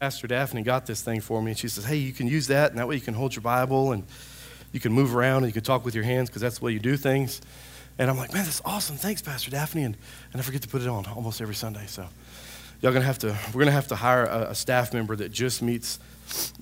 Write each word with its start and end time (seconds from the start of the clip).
Pastor 0.00 0.26
Daphne 0.26 0.62
got 0.62 0.84
this 0.84 1.00
thing 1.00 1.22
for 1.22 1.40
me, 1.40 1.52
and 1.52 1.58
she 1.58 1.68
says, 1.68 1.84
Hey, 1.86 1.96
you 1.96 2.12
can 2.12 2.26
use 2.26 2.48
that, 2.48 2.70
and 2.70 2.78
that 2.78 2.86
way 2.86 2.96
you 2.96 3.00
can 3.00 3.14
hold 3.14 3.34
your 3.34 3.42
Bible 3.42 3.92
and 3.92 4.04
you 4.72 4.80
can 4.80 4.92
move 4.92 5.16
around 5.16 5.38
and 5.38 5.46
you 5.46 5.52
can 5.54 5.62
talk 5.62 5.86
with 5.86 5.94
your 5.94 6.04
hands 6.04 6.28
because 6.28 6.42
that's 6.42 6.58
the 6.58 6.64
way 6.66 6.72
you 6.72 6.78
do 6.78 6.98
things. 6.98 7.40
And 7.98 8.10
I'm 8.10 8.18
like, 8.18 8.34
Man, 8.34 8.44
that's 8.44 8.60
awesome. 8.64 8.96
Thanks, 8.96 9.22
Pastor 9.22 9.50
Daphne. 9.50 9.84
And, 9.84 9.96
and 10.32 10.40
I 10.40 10.44
forget 10.44 10.60
to 10.62 10.68
put 10.68 10.82
it 10.82 10.88
on 10.88 11.06
almost 11.06 11.40
every 11.40 11.54
Sunday. 11.54 11.86
So 11.86 12.06
y'all 12.82 12.92
gonna 12.92 13.06
have 13.06 13.18
to, 13.20 13.34
we're 13.54 13.60
gonna 13.60 13.70
have 13.70 13.88
to 13.88 13.96
hire 13.96 14.26
a, 14.26 14.50
a 14.50 14.54
staff 14.54 14.92
member 14.92 15.16
that 15.16 15.32
just 15.32 15.62
meets 15.62 15.98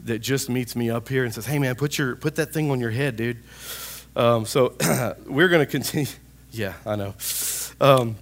that 0.04 0.20
just 0.20 0.48
meets 0.48 0.76
me 0.76 0.90
up 0.90 1.08
here 1.08 1.24
and 1.24 1.34
says, 1.34 1.46
Hey 1.46 1.58
man, 1.58 1.74
put 1.74 1.98
your 1.98 2.14
put 2.14 2.36
that 2.36 2.52
thing 2.52 2.70
on 2.70 2.78
your 2.78 2.90
head, 2.92 3.16
dude. 3.16 3.38
Um, 4.14 4.46
so 4.46 4.76
we're 5.26 5.48
gonna 5.48 5.66
continue. 5.66 6.06
Yeah, 6.56 6.74
I 6.86 6.94
know. 6.94 7.14
Um, 7.80 8.14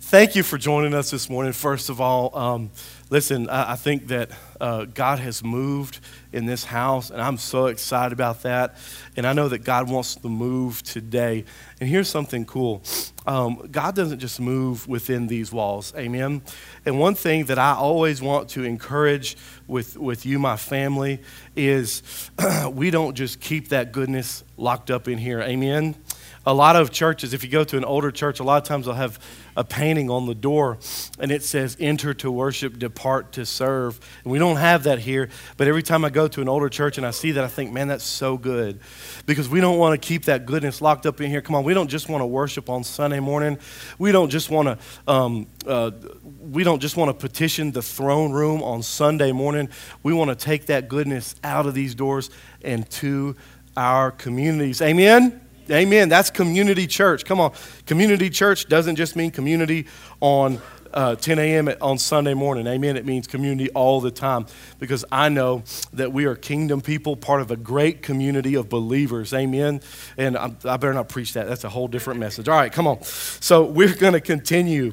thank 0.00 0.36
you 0.36 0.42
for 0.42 0.58
joining 0.58 0.92
us 0.92 1.10
this 1.10 1.30
morning. 1.30 1.54
First 1.54 1.88
of 1.88 1.98
all, 1.98 2.36
um, 2.36 2.70
listen, 3.12 3.46
I, 3.50 3.76
think 3.76 4.08
that 4.08 4.30
uh, 4.58 4.86
God 4.86 5.18
has 5.18 5.44
moved 5.44 6.00
in 6.32 6.46
this 6.46 6.64
house, 6.64 7.10
and 7.10 7.20
I'm 7.20 7.36
so 7.36 7.66
excited 7.66 8.10
about 8.14 8.42
that. 8.44 8.78
And 9.18 9.26
I 9.26 9.34
know 9.34 9.50
that 9.50 9.64
God 9.64 9.90
wants 9.90 10.14
to 10.14 10.28
move 10.30 10.82
today. 10.82 11.44
And 11.78 11.90
here's 11.90 12.08
something 12.08 12.46
cool 12.46 12.82
um, 13.26 13.68
God 13.70 13.94
doesn't 13.94 14.18
just 14.18 14.40
move 14.40 14.88
within 14.88 15.26
these 15.26 15.52
walls, 15.52 15.92
amen? 15.94 16.40
And 16.86 16.98
one 16.98 17.14
thing 17.14 17.44
that 17.46 17.58
I 17.58 17.74
always 17.74 18.22
want 18.22 18.48
to 18.50 18.64
encourage 18.64 19.36
with, 19.66 19.98
with 19.98 20.24
you, 20.24 20.38
my 20.38 20.56
family, 20.56 21.20
is 21.54 22.02
we 22.70 22.90
don't 22.90 23.14
just 23.14 23.40
keep 23.40 23.68
that 23.68 23.92
goodness 23.92 24.42
locked 24.56 24.90
up 24.90 25.06
in 25.06 25.18
here, 25.18 25.42
amen? 25.42 25.96
A 26.44 26.52
lot 26.52 26.76
of 26.76 26.90
churches, 26.90 27.34
if 27.34 27.44
you 27.44 27.50
go 27.50 27.64
to 27.64 27.76
an 27.76 27.84
older 27.84 28.10
church, 28.10 28.40
a 28.40 28.44
lot 28.44 28.60
of 28.60 28.68
times 28.68 28.86
they'll 28.86 28.94
have 28.94 29.18
a 29.56 29.62
painting 29.62 30.10
on 30.10 30.26
the 30.26 30.34
door 30.34 30.78
and 31.18 31.30
it 31.30 31.42
says, 31.42 31.76
Enter 31.78 32.14
to 32.14 32.30
worship, 32.30 32.78
depart 32.78 33.32
to 33.32 33.46
serve. 33.46 34.00
And 34.24 34.32
we 34.32 34.38
don't 34.38 34.56
have 34.56 34.84
that 34.84 34.98
here, 34.98 35.28
but 35.56 35.68
every 35.68 35.82
time 35.82 36.04
I 36.04 36.10
go 36.10 36.26
to 36.26 36.40
an 36.40 36.48
older 36.48 36.68
church 36.68 36.98
and 36.98 37.06
I 37.06 37.10
see 37.10 37.32
that, 37.32 37.44
I 37.44 37.48
think, 37.48 37.72
Man, 37.72 37.88
that's 37.88 38.04
so 38.04 38.36
good. 38.36 38.80
Because 39.26 39.48
we 39.48 39.60
don't 39.60 39.78
want 39.78 40.00
to 40.00 40.06
keep 40.06 40.24
that 40.24 40.46
goodness 40.46 40.80
locked 40.80 41.06
up 41.06 41.20
in 41.20 41.30
here. 41.30 41.42
Come 41.42 41.54
on, 41.54 41.64
we 41.64 41.74
don't 41.74 41.88
just 41.88 42.08
want 42.08 42.22
to 42.22 42.26
worship 42.26 42.68
on 42.68 42.82
Sunday 42.82 43.20
morning. 43.20 43.58
We 43.98 44.10
don't 44.10 44.30
just 44.30 44.50
want 44.50 44.68
to. 44.68 45.12
Um, 45.12 45.46
uh, 45.66 45.92
we 46.40 46.64
don't 46.64 46.80
just 46.80 46.96
want 46.96 47.08
to 47.08 47.14
petition 47.14 47.70
the 47.70 47.82
throne 47.82 48.32
room 48.32 48.62
on 48.62 48.82
Sunday 48.82 49.30
morning. 49.30 49.68
We 50.02 50.12
want 50.12 50.30
to 50.30 50.36
take 50.36 50.66
that 50.66 50.88
goodness 50.88 51.36
out 51.44 51.66
of 51.66 51.74
these 51.74 51.94
doors 51.94 52.30
and 52.64 52.88
to 52.90 53.36
our 53.76 54.10
communities. 54.10 54.82
Amen? 54.82 55.40
Amen. 55.70 56.08
That's 56.08 56.30
community 56.30 56.86
church. 56.86 57.24
Come 57.24 57.40
on. 57.40 57.52
Community 57.86 58.30
church 58.30 58.68
doesn't 58.68 58.96
just 58.96 59.16
mean 59.16 59.30
community 59.30 59.86
on 60.20 60.60
uh, 60.94 61.14
10 61.16 61.38
a.m. 61.38 61.70
on 61.80 61.98
Sunday 61.98 62.34
morning. 62.34 62.66
Amen. 62.66 62.96
It 62.96 63.06
means 63.06 63.26
community 63.26 63.70
all 63.70 64.00
the 64.00 64.10
time 64.10 64.46
because 64.78 65.04
I 65.10 65.28
know 65.28 65.62
that 65.92 66.12
we 66.12 66.26
are 66.26 66.34
kingdom 66.34 66.80
people, 66.80 67.16
part 67.16 67.40
of 67.40 67.50
a 67.50 67.56
great 67.56 68.02
community 68.02 68.54
of 68.54 68.68
believers. 68.68 69.32
Amen. 69.32 69.80
And 70.16 70.36
I, 70.36 70.54
I 70.64 70.76
better 70.76 70.92
not 70.92 71.08
preach 71.08 71.32
that. 71.34 71.48
That's 71.48 71.64
a 71.64 71.70
whole 71.70 71.88
different 71.88 72.20
message. 72.20 72.48
All 72.48 72.56
right, 72.56 72.72
come 72.72 72.86
on. 72.86 73.02
So 73.02 73.64
we're 73.64 73.94
going 73.94 74.14
to 74.14 74.20
continue 74.20 74.92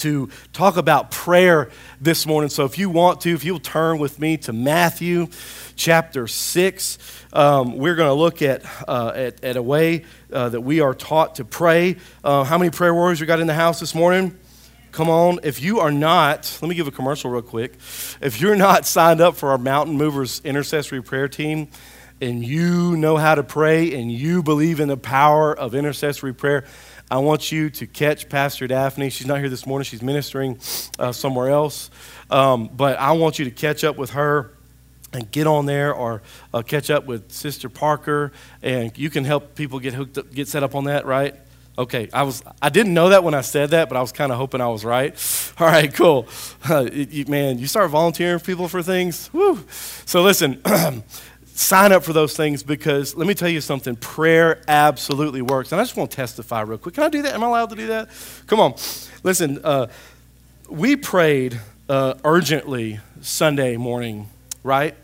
to 0.00 0.28
talk 0.52 0.76
about 0.76 1.10
prayer 1.10 1.70
this 2.00 2.26
morning. 2.26 2.50
So 2.50 2.64
if 2.64 2.78
you 2.78 2.90
want 2.90 3.22
to, 3.22 3.30
if 3.34 3.44
you'll 3.44 3.58
turn 3.58 3.98
with 3.98 4.18
me 4.18 4.36
to 4.38 4.52
Matthew 4.52 5.28
chapter 5.76 6.26
6, 6.26 6.98
um, 7.32 7.76
we're 7.76 7.94
going 7.94 8.08
to 8.08 8.14
look 8.14 8.42
at, 8.42 8.64
uh, 8.86 9.12
at, 9.14 9.44
at, 9.44 9.56
a 9.56 9.62
way 9.62 10.04
uh, 10.32 10.48
that 10.50 10.60
we 10.60 10.80
are 10.80 10.94
taught 10.94 11.36
to 11.36 11.44
pray. 11.44 11.96
Uh, 12.22 12.44
how 12.44 12.58
many 12.58 12.70
prayer 12.70 12.94
warriors 12.94 13.20
we 13.20 13.26
got 13.26 13.40
in 13.40 13.46
the 13.46 13.54
house 13.54 13.80
this 13.80 13.94
morning? 13.94 14.38
Come 14.92 15.08
on. 15.08 15.38
If 15.44 15.62
you 15.62 15.78
are 15.78 15.92
not, 15.92 16.58
let 16.60 16.68
me 16.68 16.74
give 16.74 16.88
a 16.88 16.90
commercial 16.90 17.30
real 17.30 17.42
quick. 17.42 17.74
If 18.20 18.40
you're 18.40 18.56
not 18.56 18.86
signed 18.86 19.20
up 19.20 19.36
for 19.36 19.50
our 19.50 19.58
Mountain 19.58 19.96
Movers 19.96 20.40
intercessory 20.44 21.02
prayer 21.02 21.28
team, 21.28 21.68
and 22.20 22.44
you 22.44 22.96
know 22.96 23.16
how 23.16 23.34
to 23.34 23.42
pray 23.42 23.94
and 23.94 24.12
you 24.12 24.42
believe 24.42 24.80
in 24.80 24.88
the 24.88 24.96
power 24.96 25.56
of 25.56 25.74
intercessory 25.74 26.34
prayer, 26.34 26.64
I 27.10 27.18
want 27.18 27.50
you 27.50 27.70
to 27.70 27.86
catch 27.86 28.28
Pastor 28.28 28.68
Daphne. 28.68 29.10
She's 29.10 29.26
not 29.26 29.40
here 29.40 29.48
this 29.48 29.66
morning, 29.66 29.84
she's 29.84 30.02
ministering 30.02 30.58
uh, 30.98 31.10
somewhere 31.10 31.48
else. 31.48 31.90
Um, 32.30 32.68
but 32.68 32.98
I 32.98 33.12
want 33.12 33.38
you 33.38 33.44
to 33.46 33.50
catch 33.50 33.82
up 33.82 33.96
with 33.96 34.10
her 34.10 34.52
and 35.12 35.28
get 35.30 35.48
on 35.48 35.66
there 35.66 35.92
or 35.92 36.22
uh, 36.54 36.62
catch 36.62 36.88
up 36.88 37.06
with 37.06 37.32
Sister 37.32 37.68
Parker, 37.68 38.30
and 38.62 38.96
you 38.96 39.10
can 39.10 39.24
help 39.24 39.56
people 39.56 39.80
get 39.80 39.94
hooked 39.94 40.18
up, 40.18 40.32
get 40.32 40.46
set 40.46 40.62
up 40.62 40.76
on 40.76 40.84
that, 40.84 41.04
right? 41.04 41.34
Okay, 41.78 42.08
I 42.12 42.24
was 42.24 42.42
I 42.60 42.68
didn't 42.68 42.94
know 42.94 43.08
that 43.08 43.24
when 43.24 43.32
I 43.34 43.40
said 43.40 43.70
that, 43.70 43.88
but 43.88 43.96
I 43.96 44.00
was 44.02 44.12
kind 44.12 44.30
of 44.30 44.38
hoping 44.38 44.60
I 44.60 44.68
was 44.68 44.84
right. 44.84 45.14
All 45.58 45.66
right, 45.66 45.92
cool. 45.92 46.28
Uh, 46.68 46.88
you, 46.92 47.24
man, 47.26 47.58
you 47.58 47.66
start 47.66 47.90
volunteering 47.90 48.38
people 48.40 48.68
for 48.68 48.82
things. 48.82 49.30
Woo. 49.32 49.58
So 49.70 50.22
listen, 50.22 50.62
sign 51.60 51.92
up 51.92 52.02
for 52.02 52.12
those 52.12 52.34
things 52.34 52.62
because 52.62 53.14
let 53.14 53.26
me 53.26 53.34
tell 53.34 53.48
you 53.48 53.60
something 53.60 53.94
prayer 53.94 54.62
absolutely 54.66 55.42
works. 55.42 55.72
And 55.72 55.80
I 55.80 55.84
just 55.84 55.96
want 55.96 56.10
to 56.10 56.16
testify 56.16 56.62
real 56.62 56.78
quick. 56.78 56.94
Can 56.94 57.04
I 57.04 57.10
do 57.10 57.22
that? 57.22 57.34
Am 57.34 57.44
I 57.44 57.46
allowed 57.46 57.70
to 57.70 57.76
do 57.76 57.88
that? 57.88 58.08
Come 58.46 58.60
on. 58.60 58.74
Listen, 59.22 59.60
uh, 59.62 59.88
we 60.68 60.96
prayed 60.96 61.60
uh, 61.88 62.14
urgently 62.24 63.00
Sunday 63.20 63.76
morning, 63.76 64.28
right? 64.62 64.94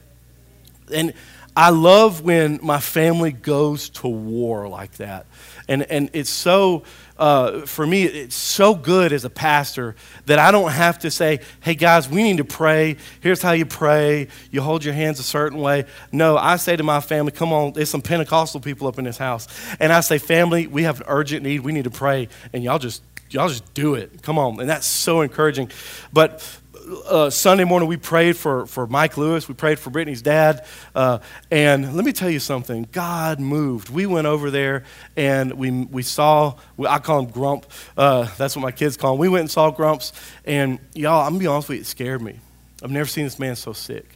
And 0.92 1.12
I 1.54 1.70
love 1.70 2.22
when 2.22 2.58
my 2.62 2.80
family 2.80 3.32
goes 3.32 3.90
to 3.90 4.08
war 4.08 4.66
like 4.68 4.92
that. 4.92 5.26
And, 5.68 5.82
and 5.82 6.08
it's 6.14 6.30
so 6.30 6.84
uh, 7.18 7.62
for 7.66 7.86
me, 7.86 8.04
it's 8.04 8.36
so 8.36 8.74
good 8.74 9.12
as 9.12 9.24
a 9.24 9.30
pastor 9.30 9.96
that 10.26 10.38
I 10.38 10.50
don't 10.50 10.70
have 10.70 10.98
to 11.00 11.10
say, 11.10 11.40
hey 11.60 11.74
guys, 11.74 12.08
we 12.08 12.22
need 12.22 12.38
to 12.38 12.44
pray. 12.44 12.96
Here's 13.20 13.42
how 13.42 13.52
you 13.52 13.66
pray. 13.66 14.28
You 14.50 14.62
hold 14.62 14.84
your 14.84 14.94
hands 14.94 15.18
a 15.18 15.22
certain 15.22 15.60
way. 15.60 15.86
No, 16.12 16.36
I 16.36 16.56
say 16.56 16.76
to 16.76 16.82
my 16.82 17.00
family, 17.00 17.32
come 17.32 17.52
on, 17.52 17.72
there's 17.72 17.90
some 17.90 18.02
Pentecostal 18.02 18.60
people 18.60 18.86
up 18.86 18.98
in 18.98 19.04
this 19.04 19.18
house. 19.18 19.48
And 19.80 19.92
I 19.92 20.00
say, 20.00 20.18
family, 20.18 20.66
we 20.66 20.82
have 20.82 21.00
an 21.00 21.06
urgent 21.08 21.42
need. 21.42 21.60
We 21.60 21.72
need 21.72 21.84
to 21.84 21.90
pray. 21.90 22.28
And 22.52 22.62
y'all 22.62 22.78
just 22.78 23.02
y'all 23.30 23.48
just 23.48 23.74
do 23.74 23.94
it. 23.94 24.22
Come 24.22 24.38
on. 24.38 24.60
And 24.60 24.68
that's 24.68 24.86
so 24.86 25.20
encouraging. 25.20 25.70
But 26.12 26.58
uh, 27.06 27.30
Sunday 27.30 27.64
morning, 27.64 27.88
we 27.88 27.96
prayed 27.96 28.36
for, 28.36 28.66
for 28.66 28.86
Mike 28.86 29.16
Lewis. 29.16 29.48
We 29.48 29.54
prayed 29.54 29.78
for 29.78 29.90
Brittany's 29.90 30.22
dad. 30.22 30.64
Uh, 30.94 31.18
and 31.50 31.94
let 31.96 32.04
me 32.04 32.12
tell 32.12 32.30
you 32.30 32.38
something 32.38 32.88
God 32.92 33.40
moved. 33.40 33.88
We 33.88 34.06
went 34.06 34.26
over 34.26 34.50
there 34.50 34.84
and 35.16 35.54
we, 35.54 35.70
we 35.70 36.02
saw, 36.02 36.54
I 36.86 36.98
call 36.98 37.20
him 37.20 37.30
Grump. 37.30 37.66
Uh, 37.96 38.28
that's 38.36 38.56
what 38.56 38.62
my 38.62 38.72
kids 38.72 38.96
call 38.96 39.14
him. 39.14 39.18
We 39.18 39.28
went 39.28 39.40
and 39.40 39.50
saw 39.50 39.70
Grumps. 39.70 40.12
And 40.44 40.78
y'all, 40.94 41.22
I'm 41.22 41.30
going 41.30 41.40
to 41.40 41.44
be 41.44 41.46
honest 41.46 41.68
with 41.68 41.76
you, 41.76 41.82
it 41.82 41.86
scared 41.86 42.22
me. 42.22 42.38
I've 42.82 42.90
never 42.90 43.08
seen 43.08 43.24
this 43.24 43.38
man 43.38 43.56
so 43.56 43.72
sick. 43.72 44.06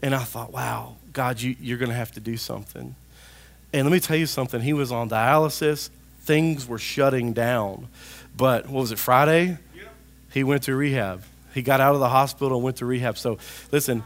And 0.00 0.14
I 0.14 0.24
thought, 0.24 0.52
wow, 0.52 0.96
God, 1.12 1.40
you, 1.40 1.54
you're 1.60 1.78
going 1.78 1.90
to 1.90 1.96
have 1.96 2.12
to 2.12 2.20
do 2.20 2.36
something. 2.36 2.94
And 3.72 3.84
let 3.86 3.92
me 3.92 4.00
tell 4.00 4.16
you 4.16 4.26
something. 4.26 4.60
He 4.60 4.72
was 4.72 4.90
on 4.90 5.08
dialysis, 5.08 5.88
things 6.20 6.66
were 6.66 6.78
shutting 6.78 7.32
down. 7.32 7.88
But 8.36 8.66
what 8.66 8.80
was 8.80 8.92
it, 8.92 8.98
Friday? 8.98 9.58
He 10.32 10.42
went 10.44 10.62
to 10.64 10.74
rehab. 10.74 11.22
He 11.54 11.62
got 11.62 11.80
out 11.80 11.94
of 11.94 12.00
the 12.00 12.08
hospital 12.08 12.56
and 12.56 12.64
went 12.64 12.78
to 12.78 12.86
rehab. 12.86 13.18
So 13.18 13.38
listen, 13.70 14.02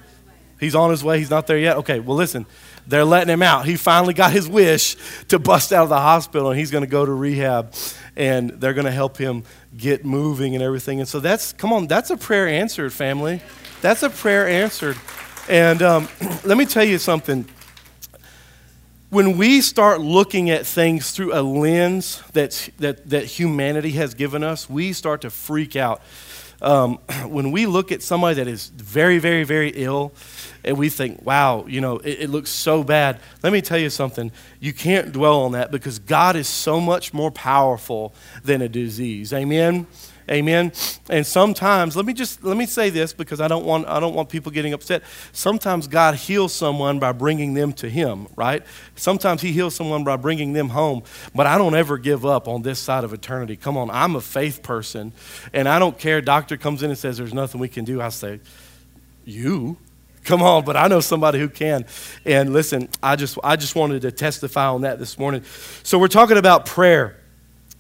he's 0.61 0.75
on 0.75 0.91
his 0.91 1.03
way. 1.05 1.19
He's 1.19 1.31
not 1.31 1.47
there 1.47 1.59
yet. 1.59 1.77
Okay, 1.79 2.01
well, 2.01 2.17
listen, 2.17 2.47
they're 2.87 3.05
letting 3.05 3.33
him 3.33 3.43
out. 3.43 3.67
He 3.67 3.77
finally 3.77 4.15
got 4.15 4.33
his 4.33 4.49
wish 4.49 4.97
to 5.29 5.39
bust 5.39 5.73
out 5.73 5.85
of 5.85 5.89
the 5.89 6.01
hospital, 6.01 6.51
and 6.51 6.59
he's 6.59 6.71
going 6.71 6.85
to 6.85 6.91
go 6.91 7.05
to 7.05 7.13
rehab, 7.13 7.75
and 8.17 8.51
they're 8.51 8.75
going 8.75 8.87
to 8.87 8.93
help 8.93 9.17
him 9.17 9.45
get 9.77 10.05
moving 10.05 10.55
and 10.55 10.63
everything. 10.63 11.01
And 11.01 11.09
so 11.09 11.21
that's, 11.21 11.53
come 11.53 11.73
on, 11.73 11.87
that's 11.87 12.11
a 12.11 12.17
prayer 12.17 12.47
answered, 12.47 12.93
family. 12.93 13.43
That's 13.81 14.03
a 14.03 14.11
prayer 14.11 14.49
answered. 14.49 14.97
And 15.49 15.83
um, 15.83 16.09
let 16.45 16.57
me 16.57 16.65
tell 16.65 16.85
you 16.85 16.99
something. 16.99 17.47
When 19.11 19.37
we 19.37 19.61
start 19.61 20.01
looking 20.01 20.51
at 20.51 20.67
things 20.67 21.13
through 21.13 21.33
a 21.33 21.41
lens 21.41 22.23
that's, 22.33 22.69
that, 22.79 23.09
that 23.11 23.25
humanity 23.25 23.93
has 23.93 24.15
given 24.15 24.43
us, 24.43 24.69
we 24.69 24.93
start 24.93 25.21
to 25.21 25.31
freak 25.31 25.77
out 25.77 26.03
um, 26.63 26.97
when 27.27 27.53
we 27.53 27.67
look 27.67 27.93
at 27.93 28.03
somebody 28.03 28.37
that 28.37 28.49
is 28.49 28.69
very, 28.69 29.19
very, 29.19 29.45
very 29.45 29.71
ill, 29.71 30.13
and 30.65 30.77
we 30.77 30.89
think, 30.89 31.25
wow, 31.25 31.65
you 31.67 31.81
know, 31.81 31.99
it, 31.99 32.23
it, 32.23 32.31
looks 32.31 32.51
so 32.51 32.83
bad. 32.83 33.21
Let 33.43 33.53
me 33.53 33.61
tell 33.61 33.79
you 33.79 33.91
something. 33.91 34.33
You 34.59 34.73
can't 34.73 35.13
dwell 35.13 35.43
on 35.43 35.53
that 35.53 35.71
because 35.71 35.99
God 35.99 36.35
is 36.35 36.49
so 36.49 36.81
much 36.81 37.15
more 37.15 37.31
powerful 37.31 38.15
than 38.45 38.63
a 38.63 38.69
disease. 38.69 39.33
Amen? 39.33 39.87
Amen. 40.29 40.73
And 41.09 41.25
sometimes, 41.25 41.97
let 41.97 42.05
me 42.05 42.13
just 42.13 42.43
let 42.43 42.57
me 42.57 42.67
say 42.67 42.91
this 42.91 43.13
because 43.13 43.41
I 43.41 43.47
don't 43.47 43.65
want 43.65 43.87
I 43.87 44.01
don't 44.01 44.15
want 44.15 44.29
people 44.29 44.51
getting 44.51 44.73
upset. 44.73 45.05
Sometimes 45.33 45.87
God 45.87 46.17
heals 46.17 46.53
someone 46.53 46.99
by 46.99 47.13
bringing 47.13 47.55
them 47.55 47.73
to 47.75 47.89
Him, 47.89 48.27
right? 48.35 48.65
Sometimes 48.97 49.41
He 49.41 49.53
heals 49.53 49.77
someone 49.77 50.03
by 50.03 50.17
bringing 50.17 50.53
them 50.53 50.71
home. 50.71 51.05
But 51.33 51.47
I 51.47 51.59
don't 51.59 51.77
ever 51.77 51.97
give 51.97 52.27
up 52.27 52.49
on 52.49 52.63
this 52.63 52.81
side 52.81 53.05
of 53.05 53.13
eternity. 53.13 53.57
Come 53.57 53.77
on, 53.77 53.89
I'm 53.91 54.17
a 54.17 54.21
faith 54.21 54.65
person, 54.65 55.13
and 55.53 55.69
I 55.69 55.79
don't 55.79 55.97
care. 55.97 56.21
Doctor 56.21 56.57
comes 56.57 56.83
in 56.83 56.91
and 56.91 56.99
says 56.99 57.19
there's 57.19 57.35
nothing 57.35 57.61
we 57.61 57.69
can 57.69 57.85
do. 57.85 58.01
I 58.01 58.09
say, 58.09 58.41
you. 59.25 59.77
Come 60.25 60.43
on, 60.43 60.65
but 60.65 60.77
I 60.77 60.89
know 60.89 60.99
somebody 60.99 61.39
who 61.39 61.49
can. 61.49 61.85
And 62.25 62.53
listen, 62.53 62.89
I 63.01 63.15
just 63.15 63.39
I 63.45 63.55
just 63.55 63.77
wanted 63.77 64.03
to 64.03 64.11
testify 64.11 64.67
on 64.67 64.81
that 64.81 64.99
this 64.99 65.21
morning. 65.21 65.45
So 65.85 66.01
we're 66.01 66.09
talking 66.09 66.37
about 66.37 66.67
prayer. 66.67 67.17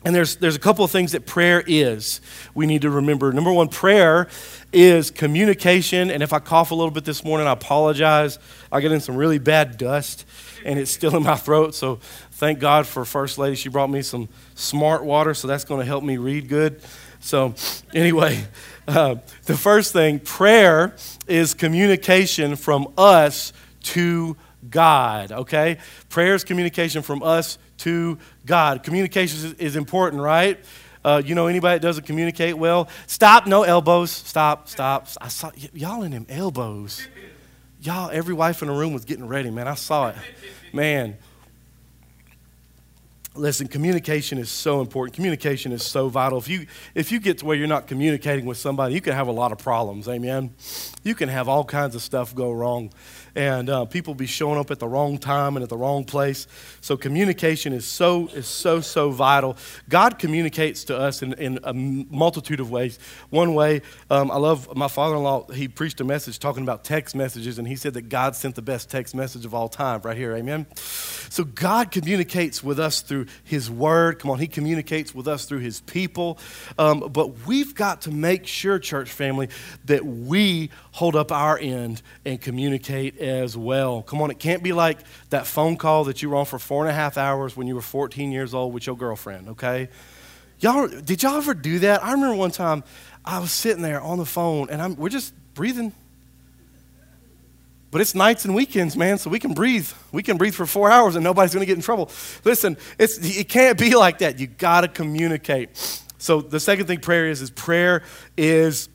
And 0.06 0.14
there's, 0.14 0.37
there's 0.37 0.55
a 0.55 0.61
couple 0.61 0.85
of 0.85 0.93
things 0.93 1.11
that 1.12 1.26
prayer 1.26 1.64
is 1.67 2.20
we 2.55 2.64
need 2.67 2.82
to 2.82 2.91
remember. 2.91 3.32
Number 3.32 3.53
one, 3.53 3.67
prayer 3.67 4.29
is 4.73 5.11
communication. 5.11 6.12
And 6.12 6.23
if 6.23 6.32
I 6.32 6.38
cough 6.38 6.70
a 6.70 6.76
little 6.76 6.93
bit 6.93 7.05
this 7.05 7.25
morning, 7.25 7.49
I 7.49 7.50
apologize. 7.50 8.38
I 8.70 8.81
get 8.81 8.93
in 8.93 9.00
some 9.00 9.17
really 9.17 9.41
bad 9.41 9.76
dust 9.76 10.25
and 10.64 10.79
it's 10.79 10.93
still 10.93 11.17
in 11.17 11.25
my 11.25 11.35
throat. 11.35 11.75
So 11.75 11.97
thank 12.31 12.61
God 12.61 12.87
for 12.87 13.05
First 13.05 13.37
Lady. 13.37 13.56
She 13.56 13.69
brought 13.69 13.91
me 13.91 14.00
some 14.00 14.29
smart 14.55 15.03
water, 15.03 15.35
so 15.35 15.49
that's 15.49 15.64
going 15.64 15.81
to 15.81 15.85
help 15.85 16.05
me 16.05 16.19
read 16.19 16.49
good. 16.49 16.81
So, 17.19 17.55
anyway, 17.93 18.47
uh, 18.87 19.17
the 19.47 19.56
first 19.56 19.93
thing 19.93 20.20
prayer 20.20 20.94
is 21.26 21.52
communication 21.52 22.55
from 22.55 22.93
us 22.97 23.52
to 23.82 24.37
God, 24.70 25.32
okay? 25.32 25.79
Prayer 26.11 26.37
is 26.37 26.44
communication 26.44 27.02
from 27.02 27.25
us 27.25 27.59
to 27.78 28.19
God. 28.44 28.82
Communication 28.82 29.55
is, 29.58 29.76
important, 29.76 30.23
right? 30.23 30.58
Uh, 31.05 31.23
you 31.25 31.34
know 31.34 31.46
anybody 31.46 31.78
that 31.78 31.82
doesn't 31.82 32.05
communicate 32.05 32.58
well? 32.58 32.88
Stop, 33.06 33.46
no 33.46 33.62
elbows. 33.62 34.11
Stop, 34.11 34.69
stop. 34.69 35.06
I 35.20 35.28
saw 35.28 35.50
y- 35.56 35.69
y'all 35.73 36.02
in 36.02 36.11
them 36.11 36.26
elbows. 36.28 37.06
Y'all, 37.81 38.11
every 38.11 38.34
wife 38.34 38.62
in 38.62 38.69
the 38.69 38.75
room 38.75 38.93
was 38.93 39.05
getting 39.05 39.28
ready, 39.28 39.50
man. 39.50 39.69
I 39.69 39.75
saw 39.75 40.08
it. 40.08 40.17
Man. 40.73 41.17
Listen, 43.37 43.69
communication 43.69 44.38
is 44.38 44.50
so 44.50 44.81
important. 44.81 45.14
Communication 45.14 45.70
is 45.70 45.84
so 45.84 46.08
vital. 46.08 46.38
If 46.38 46.49
you 46.49 46.67
if 46.94 47.12
you 47.12 47.20
get 47.20 47.38
to 47.38 47.44
where 47.44 47.56
you're 47.56 47.67
not 47.69 47.87
communicating 47.87 48.46
with 48.46 48.56
somebody, 48.56 48.94
you 48.94 49.02
can 49.02 49.12
have 49.12 49.28
a 49.28 49.32
lot 49.32 49.52
of 49.52 49.58
problems. 49.58 50.08
Amen. 50.08 50.55
You 51.05 51.14
can 51.14 51.28
have 51.28 51.46
all 51.46 51.62
kinds 51.62 51.94
of 51.94 52.02
stuff 52.02 52.34
go 52.34 52.50
wrong 52.50 52.90
and 53.37 53.69
uh, 53.69 53.85
people 53.85 54.15
be 54.15 54.27
showing 54.27 54.59
up 54.59 54.71
at 54.71 54.79
the 54.79 54.88
wrong 54.88 55.19
time 55.19 55.56
and 55.56 55.62
at 55.62 55.69
the 55.69 55.77
wrong 55.77 56.05
place. 56.05 56.49
So 56.81 56.97
communication 56.97 57.73
is 57.73 57.85
so 57.85 58.29
is 58.29 58.49
so 58.49 58.81
so 58.81 59.11
vital. 59.11 59.56
God 59.88 60.19
communicates 60.19 60.85
to 60.85 60.97
us 60.97 61.23
in, 61.23 61.35
in 61.35 61.61
a 61.62 61.75
multitude 61.75 62.59
of 62.61 62.71
ways. 62.71 62.99
One 63.31 63.55
way, 63.55 63.83
um, 64.11 64.31
I 64.31 64.37
love 64.38 64.75
my 64.75 64.88
father-in-law. 64.88 65.53
He 65.53 65.69
preached 65.69 66.00
a 66.00 66.05
message 66.05 66.38
talking 66.38 66.62
about 66.62 66.83
text 66.83 67.15
messages, 67.15 67.59
and 67.59 67.69
he 67.69 67.77
said 67.77 67.94
that 67.94 68.09
God 68.09 68.35
sent 68.35 68.55
the 68.55 68.62
best 68.62 68.91
text 68.91 69.15
message 69.15 69.44
of 69.44 69.55
all 69.55 69.69
time. 69.69 70.00
Right 70.00 70.17
here, 70.17 70.35
Amen. 70.35 70.67
So 70.75 71.44
God 71.44 71.91
communicates 71.91 72.65
with 72.65 72.81
us 72.81 73.03
through 73.03 73.27
His 73.44 73.71
Word. 73.71 74.19
Come 74.19 74.31
on, 74.31 74.38
He 74.38 74.47
communicates 74.47 75.15
with 75.15 75.29
us 75.29 75.44
through 75.44 75.59
His 75.59 75.81
people. 75.81 76.38
Um, 76.79 77.00
but 77.12 77.47
we've 77.47 77.75
got 77.75 78.03
to 78.03 78.11
make 78.11 78.47
sure, 78.47 78.79
church 78.79 79.11
family, 79.11 79.50
that 79.85 80.06
we 80.06 80.71
hold 80.93 81.15
up 81.15 81.31
our 81.31 81.59
end 81.59 82.00
and 82.25 82.41
communicate 82.41 83.19
as 83.26 83.56
well. 83.56 84.02
Come 84.02 84.23
on, 84.23 84.31
it 84.31 84.38
can't 84.38 84.62
be 84.62 84.73
like 84.73 84.99
that 85.31 85.46
phone 85.46 85.76
call 85.76 86.05
that 86.05 86.23
you 86.23 86.31
were 86.31 86.37
on 86.37 86.46
for 86.46 86.58
four 86.58 86.84
and 86.84 86.90
a 86.90 86.94
half 86.94 87.19
hours 87.19 87.56
when 87.56 87.67
you 87.67 87.75
were 87.75 87.82
14 87.82 88.32
years 88.32 88.55
old 88.55 88.73
with 88.73 88.87
your 88.87 88.96
girlfriend, 88.96 89.50
okay? 89.50 89.88
Y'all, 90.58 90.88
did 90.88 91.23
y'all 91.23 91.37
ever 91.37 91.55
do 91.55 91.81
that? 91.81 92.02
I 92.02 92.12
remember 92.12 92.37
one 92.37 92.50
time 92.50 92.82
I 93.25 93.38
was 93.38 93.52
sitting 93.52 93.82
there 93.82 94.00
on 94.00 94.19
the 94.19 94.25
phone 94.25 94.70
and 94.70 94.81
I'm, 94.81 94.96
we're 94.96 95.08
just 95.08 95.34
breathing. 95.55 95.93
But 97.90 98.00
it's 98.00 98.14
nights 98.14 98.44
and 98.44 98.55
weekends, 98.55 98.96
man, 98.96 99.19
so 99.19 99.31
we 99.31 99.38
can 99.38 99.55
breathe. 99.55 99.90
We 100.12 100.23
can 100.23 100.37
breathe 100.37 100.55
for 100.55 100.67
four 100.67 100.90
hours 100.90 101.14
and 101.14 101.25
nobody's 101.25 101.55
going 101.55 101.62
to 101.62 101.67
get 101.67 101.76
in 101.76 101.82
trouble. 101.82 102.11
Listen, 102.44 102.76
it 102.99 103.49
can't 103.49 103.78
be 103.78 103.94
like 103.94 104.19
that. 104.19 104.38
You 104.38 104.46
got 104.46 104.82
to 104.82 104.88
communicate. 104.88 105.70
So 106.19 106.40
the 106.40 106.61
second 106.61 106.87
thing 106.87 107.00
prayer 107.00 107.28
is, 107.28 107.40
is 107.43 107.50
prayer 107.50 108.02
is 108.37 108.88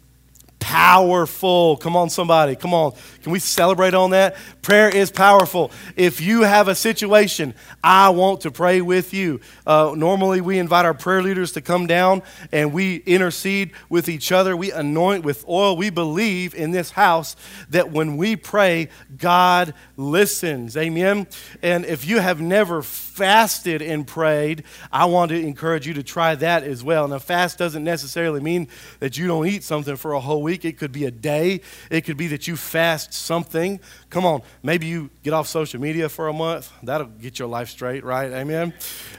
powerful. 0.61 1.75
Come 1.77 1.97
on, 1.97 2.09
somebody. 2.09 2.55
Come 2.55 2.73
on. 2.73 2.93
Can 3.23 3.33
we 3.33 3.39
celebrate 3.39 3.93
on 3.93 4.11
that? 4.11 4.37
Prayer 4.61 4.87
is 4.87 5.11
powerful. 5.11 5.71
If 5.95 6.21
you 6.21 6.43
have 6.43 6.69
a 6.69 6.75
situation, 6.75 7.53
I 7.83 8.09
want 8.09 8.41
to 8.41 8.51
pray 8.51 8.79
with 8.79 9.13
you. 9.13 9.41
Uh, 9.67 9.93
normally, 9.97 10.39
we 10.39 10.59
invite 10.59 10.85
our 10.85 10.93
prayer 10.93 11.21
leaders 11.21 11.51
to 11.53 11.61
come 11.61 11.87
down 11.87 12.21
and 12.51 12.71
we 12.71 12.97
intercede 12.97 13.71
with 13.89 14.07
each 14.07 14.31
other. 14.31 14.55
We 14.55 14.71
anoint 14.71 15.25
with 15.25 15.43
oil. 15.49 15.75
We 15.75 15.89
believe 15.89 16.53
in 16.53 16.71
this 16.71 16.91
house 16.91 17.35
that 17.69 17.91
when 17.91 18.17
we 18.17 18.35
pray, 18.35 18.89
God 19.17 19.73
listens. 19.97 20.77
Amen. 20.77 21.27
And 21.61 21.85
if 21.85 22.05
you 22.05 22.19
have 22.19 22.39
never 22.39 22.81
fasted 22.83 23.81
and 23.81 24.05
prayed, 24.05 24.63
I 24.91 25.05
want 25.05 25.29
to 25.29 25.39
encourage 25.39 25.87
you 25.87 25.95
to 25.95 26.03
try 26.03 26.35
that 26.35 26.63
as 26.63 26.83
well. 26.83 27.07
Now, 27.07 27.19
fast 27.19 27.57
doesn't 27.57 27.83
necessarily 27.83 28.39
mean 28.41 28.67
that 28.99 29.17
you 29.17 29.27
don't 29.27 29.47
eat 29.47 29.63
something 29.63 29.95
for 29.95 30.13
a 30.13 30.19
whole 30.19 30.43
week, 30.43 30.50
it 30.55 30.77
could 30.77 30.91
be 30.91 31.05
a 31.05 31.11
day, 31.11 31.61
it 31.89 32.01
could 32.01 32.17
be 32.17 32.27
that 32.27 32.47
you 32.47 32.55
fast 32.55 33.13
something. 33.13 33.79
Come 34.09 34.25
on, 34.25 34.41
maybe 34.63 34.87
you 34.87 35.09
get 35.23 35.33
off 35.33 35.47
social 35.47 35.79
media 35.79 36.09
for 36.09 36.27
a 36.27 36.33
month. 36.33 36.71
That'll 36.83 37.07
get 37.07 37.39
your 37.39 37.47
life 37.47 37.69
straight, 37.69 38.03
right? 38.03 38.31
Amen. 38.31 38.73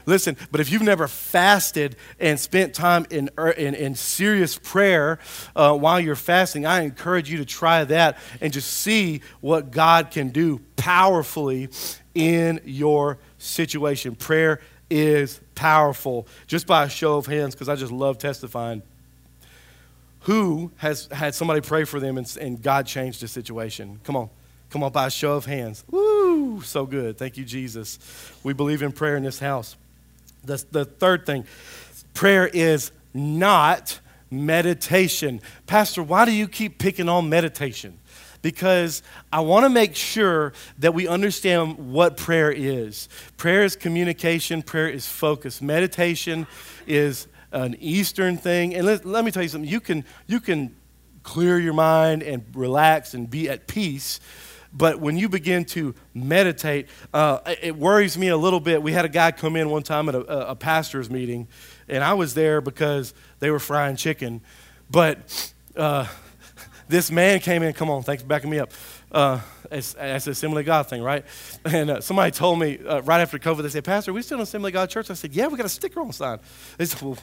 Listen, 0.05 0.37
but 0.51 0.61
if 0.61 0.71
you've 0.71 0.81
never 0.81 1.07
fasted 1.07 1.95
and 2.19 2.39
spent 2.39 2.73
time 2.73 3.05
in, 3.09 3.29
er, 3.37 3.49
in, 3.49 3.75
in 3.75 3.95
serious 3.95 4.57
prayer 4.57 5.19
uh, 5.55 5.75
while 5.75 5.99
you're 5.99 6.15
fasting, 6.15 6.65
I 6.65 6.81
encourage 6.81 7.29
you 7.29 7.37
to 7.37 7.45
try 7.45 7.83
that 7.85 8.17
and 8.41 8.53
just 8.53 8.69
see 8.69 9.21
what 9.41 9.71
God 9.71 10.11
can 10.11 10.29
do 10.29 10.59
powerfully 10.75 11.69
in 12.13 12.61
your 12.65 13.17
situation. 13.37 14.15
Prayer 14.15 14.59
is 14.89 15.39
powerful. 15.55 16.27
Just 16.47 16.67
by 16.67 16.83
a 16.83 16.89
show 16.89 17.17
of 17.17 17.25
hands, 17.25 17.55
because 17.55 17.69
I 17.69 17.75
just 17.75 17.91
love 17.91 18.17
testifying. 18.17 18.83
Who 20.23 20.71
has 20.77 21.07
had 21.11 21.35
somebody 21.35 21.61
pray 21.61 21.83
for 21.83 21.99
them 21.99 22.17
and, 22.17 22.37
and 22.39 22.61
God 22.61 22.85
changed 22.85 23.21
the 23.21 23.27
situation? 23.27 23.99
Come 24.03 24.15
on. 24.15 24.29
Come 24.69 24.83
on, 24.83 24.91
by 24.91 25.07
a 25.07 25.11
show 25.11 25.33
of 25.33 25.45
hands. 25.45 25.83
Woo! 25.91 26.61
So 26.61 26.85
good. 26.85 27.17
Thank 27.17 27.37
you, 27.37 27.45
Jesus. 27.45 27.99
We 28.43 28.53
believe 28.53 28.81
in 28.81 28.91
prayer 28.91 29.15
in 29.15 29.23
this 29.23 29.37
house. 29.39 29.75
The, 30.43 30.63
the 30.71 30.85
third 30.85 31.25
thing 31.25 31.45
prayer 32.13 32.47
is 32.47 32.91
not 33.13 33.99
meditation. 34.31 35.41
Pastor, 35.67 36.01
why 36.01 36.25
do 36.25 36.31
you 36.31 36.47
keep 36.47 36.79
picking 36.79 37.07
on 37.07 37.29
meditation? 37.29 37.99
because 38.43 39.01
I 39.31 39.39
want 39.39 39.63
to 39.63 39.69
make 39.69 39.95
sure 39.95 40.53
that 40.79 40.93
we 40.93 41.07
understand 41.07 41.93
what 41.93 42.17
prayer 42.17 42.51
is. 42.51 43.07
Prayer 43.37 43.63
is 43.63 43.75
communication, 43.75 44.61
prayer 44.61 44.89
is 44.89 45.07
focus. 45.07 45.61
Meditation 45.61 46.45
is 46.85 47.27
an 47.53 47.75
Eastern 47.79 48.37
thing. 48.37 48.75
And 48.75 48.85
let, 48.85 49.05
let 49.05 49.23
me 49.23 49.31
tell 49.31 49.43
you 49.43 49.49
something 49.49 49.69
you 49.69 49.79
can, 49.79 50.03
you 50.27 50.39
can 50.39 50.75
clear 51.21 51.57
your 51.59 51.73
mind 51.73 52.23
and 52.23 52.43
relax 52.53 53.13
and 53.13 53.29
be 53.29 53.49
at 53.49 53.67
peace. 53.67 54.19
But 54.75 54.99
when 54.99 55.17
you 55.17 55.29
begin 55.29 55.65
to 55.65 55.93
meditate, 56.15 56.87
uh, 57.13 57.39
it 57.61 57.75
worries 57.75 58.17
me 58.17 58.29
a 58.29 58.37
little 58.37 58.59
bit. 58.59 58.81
We 58.81 58.91
had 58.91 59.05
a 59.05 59.09
guy 59.09 59.31
come 59.31 59.55
in 59.55 59.69
one 59.69 59.83
time 59.83 60.09
at 60.09 60.15
a, 60.15 60.49
a 60.49 60.55
pastor's 60.55 61.11
meeting, 61.11 61.47
and 61.87 62.03
I 62.03 62.15
was 62.15 62.33
there 62.33 62.59
because 62.59 63.13
they 63.39 63.51
were 63.51 63.59
frying 63.59 63.95
chicken. 63.95 64.41
But 64.89 65.53
uh, 65.75 66.07
this 66.87 67.11
man 67.11 67.39
came 67.39 67.63
in. 67.63 67.73
Come 67.73 67.89
on, 67.89 68.03
thanks 68.03 68.23
for 68.23 68.27
backing 68.27 68.49
me 68.49 68.59
up. 68.59 68.71
Uh, 69.11 69.39
it's, 69.71 69.95
it's 69.99 70.27
Assembly 70.27 70.61
of 70.61 70.65
God 70.65 70.87
thing, 70.87 71.01
right? 71.01 71.25
And 71.65 71.89
uh, 71.89 72.01
somebody 72.01 72.31
told 72.31 72.59
me 72.59 72.79
uh, 72.79 73.01
right 73.01 73.21
after 73.21 73.37
COVID, 73.39 73.63
they 73.63 73.69
said, 73.69 73.83
Pastor, 73.83 74.13
we 74.13 74.21
still 74.21 74.37
in 74.37 74.43
Assembly 74.43 74.69
of 74.69 74.73
God 74.73 74.89
Church? 74.89 75.09
I 75.09 75.13
said, 75.13 75.33
Yeah, 75.33 75.47
we 75.47 75.57
got 75.57 75.65
a 75.65 75.69
sticker 75.69 75.99
on 75.99 76.07
the 76.07 76.13
sign. 76.13 76.39
They 76.77 76.85
said, 76.85 77.01
well, 77.01 77.17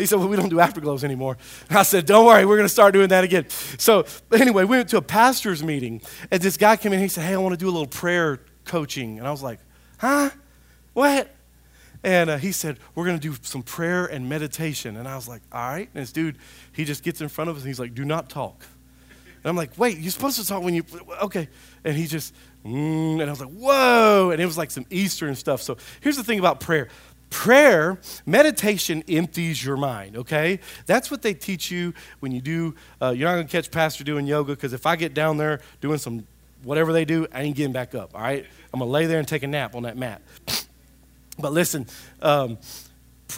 he 0.00 0.06
said, 0.06 0.18
Well, 0.18 0.28
we 0.28 0.36
don't 0.36 0.48
do 0.48 0.56
afterglows 0.56 1.04
anymore. 1.04 1.36
And 1.68 1.78
I 1.78 1.82
said, 1.82 2.06
Don't 2.06 2.26
worry, 2.26 2.44
we're 2.44 2.56
going 2.56 2.68
to 2.68 2.72
start 2.72 2.94
doing 2.94 3.08
that 3.08 3.24
again. 3.24 3.48
So, 3.78 4.06
anyway, 4.32 4.64
we 4.64 4.76
went 4.76 4.88
to 4.90 4.96
a 4.96 5.02
pastor's 5.02 5.62
meeting, 5.62 6.00
and 6.30 6.42
this 6.42 6.56
guy 6.56 6.76
came 6.76 6.92
in. 6.92 7.00
He 7.00 7.08
said, 7.08 7.24
Hey, 7.24 7.34
I 7.34 7.38
want 7.38 7.52
to 7.52 7.58
do 7.58 7.68
a 7.68 7.70
little 7.72 7.86
prayer 7.86 8.40
coaching. 8.64 9.18
And 9.18 9.26
I 9.26 9.30
was 9.30 9.42
like, 9.42 9.60
Huh? 9.98 10.30
What? 10.94 11.30
And 12.02 12.30
uh, 12.30 12.38
he 12.38 12.52
said, 12.52 12.78
We're 12.94 13.04
going 13.04 13.18
to 13.18 13.28
do 13.28 13.36
some 13.42 13.62
prayer 13.62 14.06
and 14.06 14.28
meditation. 14.28 14.96
And 14.96 15.06
I 15.06 15.16
was 15.16 15.28
like, 15.28 15.42
All 15.52 15.68
right. 15.68 15.88
And 15.94 16.02
this 16.02 16.12
dude, 16.12 16.38
he 16.72 16.84
just 16.84 17.02
gets 17.02 17.20
in 17.20 17.28
front 17.28 17.50
of 17.50 17.56
us 17.56 17.62
and 17.62 17.68
he's 17.68 17.80
like, 17.80 17.94
Do 17.94 18.04
not 18.04 18.30
talk. 18.30 18.64
And 19.42 19.50
I'm 19.50 19.56
like, 19.56 19.70
wait, 19.78 19.98
you're 19.98 20.10
supposed 20.10 20.38
to 20.38 20.46
talk 20.46 20.62
when 20.62 20.74
you, 20.74 20.84
okay. 21.22 21.48
And 21.84 21.96
he 21.96 22.06
just, 22.06 22.34
mm, 22.64 23.20
and 23.20 23.22
I 23.22 23.30
was 23.30 23.40
like, 23.40 23.50
whoa. 23.50 24.30
And 24.32 24.40
it 24.40 24.46
was 24.46 24.58
like 24.58 24.70
some 24.70 24.86
Eastern 24.90 25.34
stuff. 25.34 25.62
So 25.62 25.76
here's 26.00 26.16
the 26.16 26.24
thing 26.24 26.38
about 26.38 26.60
prayer 26.60 26.88
prayer, 27.30 27.96
meditation 28.26 29.04
empties 29.08 29.64
your 29.64 29.76
mind, 29.76 30.16
okay? 30.16 30.58
That's 30.86 31.10
what 31.10 31.22
they 31.22 31.32
teach 31.32 31.70
you 31.70 31.94
when 32.18 32.32
you 32.32 32.40
do, 32.40 32.74
uh, 33.00 33.10
you're 33.10 33.28
not 33.28 33.36
gonna 33.36 33.48
catch 33.48 33.70
Pastor 33.70 34.04
doing 34.04 34.26
yoga 34.26 34.54
because 34.54 34.72
if 34.72 34.84
I 34.84 34.96
get 34.96 35.14
down 35.14 35.36
there 35.36 35.60
doing 35.80 35.98
some 35.98 36.26
whatever 36.64 36.92
they 36.92 37.04
do, 37.04 37.26
I 37.32 37.42
ain't 37.42 37.56
getting 37.56 37.72
back 37.72 37.94
up, 37.94 38.14
all 38.14 38.20
right? 38.20 38.44
I'm 38.74 38.80
gonna 38.80 38.90
lay 38.90 39.06
there 39.06 39.20
and 39.20 39.26
take 39.26 39.44
a 39.44 39.46
nap 39.46 39.74
on 39.74 39.84
that 39.84 39.96
mat. 39.96 40.20
But 41.38 41.54
listen, 41.54 41.86
um, 42.20 42.58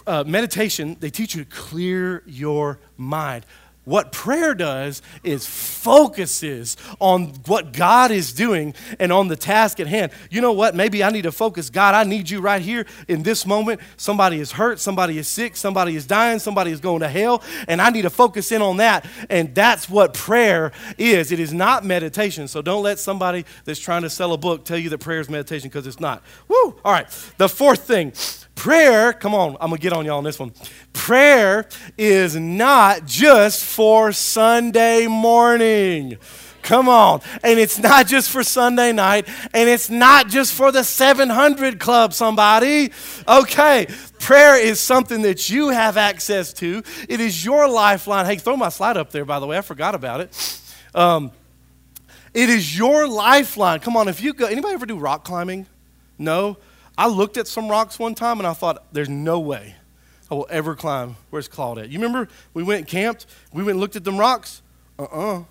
uh, 0.08 0.24
meditation, 0.26 0.96
they 0.98 1.10
teach 1.10 1.36
you 1.36 1.44
to 1.44 1.50
clear 1.50 2.24
your 2.26 2.80
mind 2.96 3.46
What 3.84 4.12
prayer 4.12 4.54
does 4.54 5.02
is 5.24 5.44
focuses 5.44 6.76
on 7.00 7.32
what 7.46 7.72
God 7.72 8.12
is 8.12 8.32
doing 8.32 8.74
and 9.00 9.12
on 9.12 9.26
the 9.26 9.34
task 9.34 9.80
at 9.80 9.88
hand. 9.88 10.12
You 10.30 10.40
know 10.40 10.52
what? 10.52 10.76
Maybe 10.76 11.02
I 11.02 11.10
need 11.10 11.22
to 11.22 11.32
focus. 11.32 11.68
God, 11.68 11.96
I 11.96 12.04
need 12.04 12.30
you 12.30 12.40
right 12.40 12.62
here 12.62 12.86
in 13.08 13.24
this 13.24 13.44
moment. 13.44 13.80
Somebody 13.96 14.38
is 14.38 14.52
hurt, 14.52 14.78
somebody 14.78 15.18
is 15.18 15.26
sick, 15.26 15.56
somebody 15.56 15.96
is 15.96 16.06
dying, 16.06 16.38
somebody 16.38 16.70
is 16.70 16.78
going 16.78 17.00
to 17.00 17.08
hell, 17.08 17.42
and 17.66 17.82
I 17.82 17.90
need 17.90 18.02
to 18.02 18.10
focus 18.10 18.52
in 18.52 18.62
on 18.62 18.76
that. 18.76 19.04
And 19.28 19.52
that's 19.52 19.90
what 19.90 20.14
prayer 20.14 20.70
is. 20.96 21.32
It 21.32 21.40
is 21.40 21.52
not 21.52 21.84
meditation. 21.84 22.46
So 22.46 22.62
don't 22.62 22.84
let 22.84 23.00
somebody 23.00 23.44
that's 23.64 23.80
trying 23.80 24.02
to 24.02 24.10
sell 24.10 24.32
a 24.32 24.38
book 24.38 24.64
tell 24.64 24.78
you 24.78 24.90
that 24.90 24.98
prayer 24.98 25.18
is 25.18 25.28
meditation 25.28 25.68
because 25.68 25.88
it's 25.88 25.98
not. 25.98 26.22
Woo! 26.46 26.78
All 26.84 26.92
right. 26.92 27.08
The 27.36 27.48
fourth 27.48 27.84
thing 27.84 28.12
Prayer, 28.54 29.12
come 29.12 29.34
on, 29.34 29.56
I'm 29.60 29.70
gonna 29.70 29.78
get 29.78 29.92
on 29.92 30.04
y'all 30.04 30.18
on 30.18 30.24
this 30.24 30.38
one. 30.38 30.52
Prayer 30.92 31.66
is 31.96 32.36
not 32.36 33.06
just 33.06 33.64
for 33.64 34.12
Sunday 34.12 35.06
morning. 35.06 36.18
Come 36.62 36.88
on. 36.88 37.20
And 37.42 37.58
it's 37.58 37.78
not 37.78 38.06
just 38.06 38.30
for 38.30 38.44
Sunday 38.44 38.92
night, 38.92 39.28
and 39.52 39.68
it's 39.68 39.90
not 39.90 40.28
just 40.28 40.54
for 40.54 40.70
the 40.70 40.84
700 40.84 41.80
club, 41.80 42.12
somebody. 42.12 42.92
Okay. 43.26 43.88
Prayer 44.20 44.56
is 44.56 44.78
something 44.78 45.22
that 45.22 45.50
you 45.50 45.70
have 45.70 45.96
access 45.96 46.52
to, 46.54 46.82
it 47.08 47.20
is 47.20 47.44
your 47.44 47.68
lifeline. 47.68 48.26
Hey, 48.26 48.36
throw 48.36 48.56
my 48.56 48.68
slide 48.68 48.96
up 48.96 49.10
there, 49.10 49.24
by 49.24 49.40
the 49.40 49.46
way. 49.46 49.58
I 49.58 49.62
forgot 49.62 49.94
about 49.94 50.20
it. 50.20 50.60
Um, 50.94 51.32
it 52.32 52.48
is 52.48 52.76
your 52.76 53.08
lifeline. 53.08 53.80
Come 53.80 53.96
on, 53.96 54.08
if 54.08 54.22
you 54.22 54.32
go, 54.32 54.46
anybody 54.46 54.74
ever 54.74 54.86
do 54.86 54.96
rock 54.96 55.24
climbing? 55.24 55.66
No? 56.18 56.56
I 56.96 57.08
looked 57.08 57.36
at 57.36 57.46
some 57.46 57.68
rocks 57.68 57.98
one 57.98 58.14
time 58.14 58.38
and 58.38 58.46
I 58.46 58.52
thought, 58.52 58.92
there's 58.92 59.08
no 59.08 59.40
way 59.40 59.74
I 60.30 60.34
will 60.34 60.46
ever 60.50 60.74
climb. 60.74 61.16
Where's 61.30 61.48
Claude 61.48 61.78
at. 61.78 61.90
You 61.90 61.98
remember 61.98 62.28
we 62.54 62.62
went 62.62 62.78
and 62.80 62.88
camped? 62.88 63.26
We 63.52 63.62
went 63.62 63.72
and 63.72 63.80
looked 63.80 63.96
at 63.96 64.04
them 64.04 64.18
rocks? 64.18 64.62
Uh 64.98 65.04
uh-uh. 65.04 65.44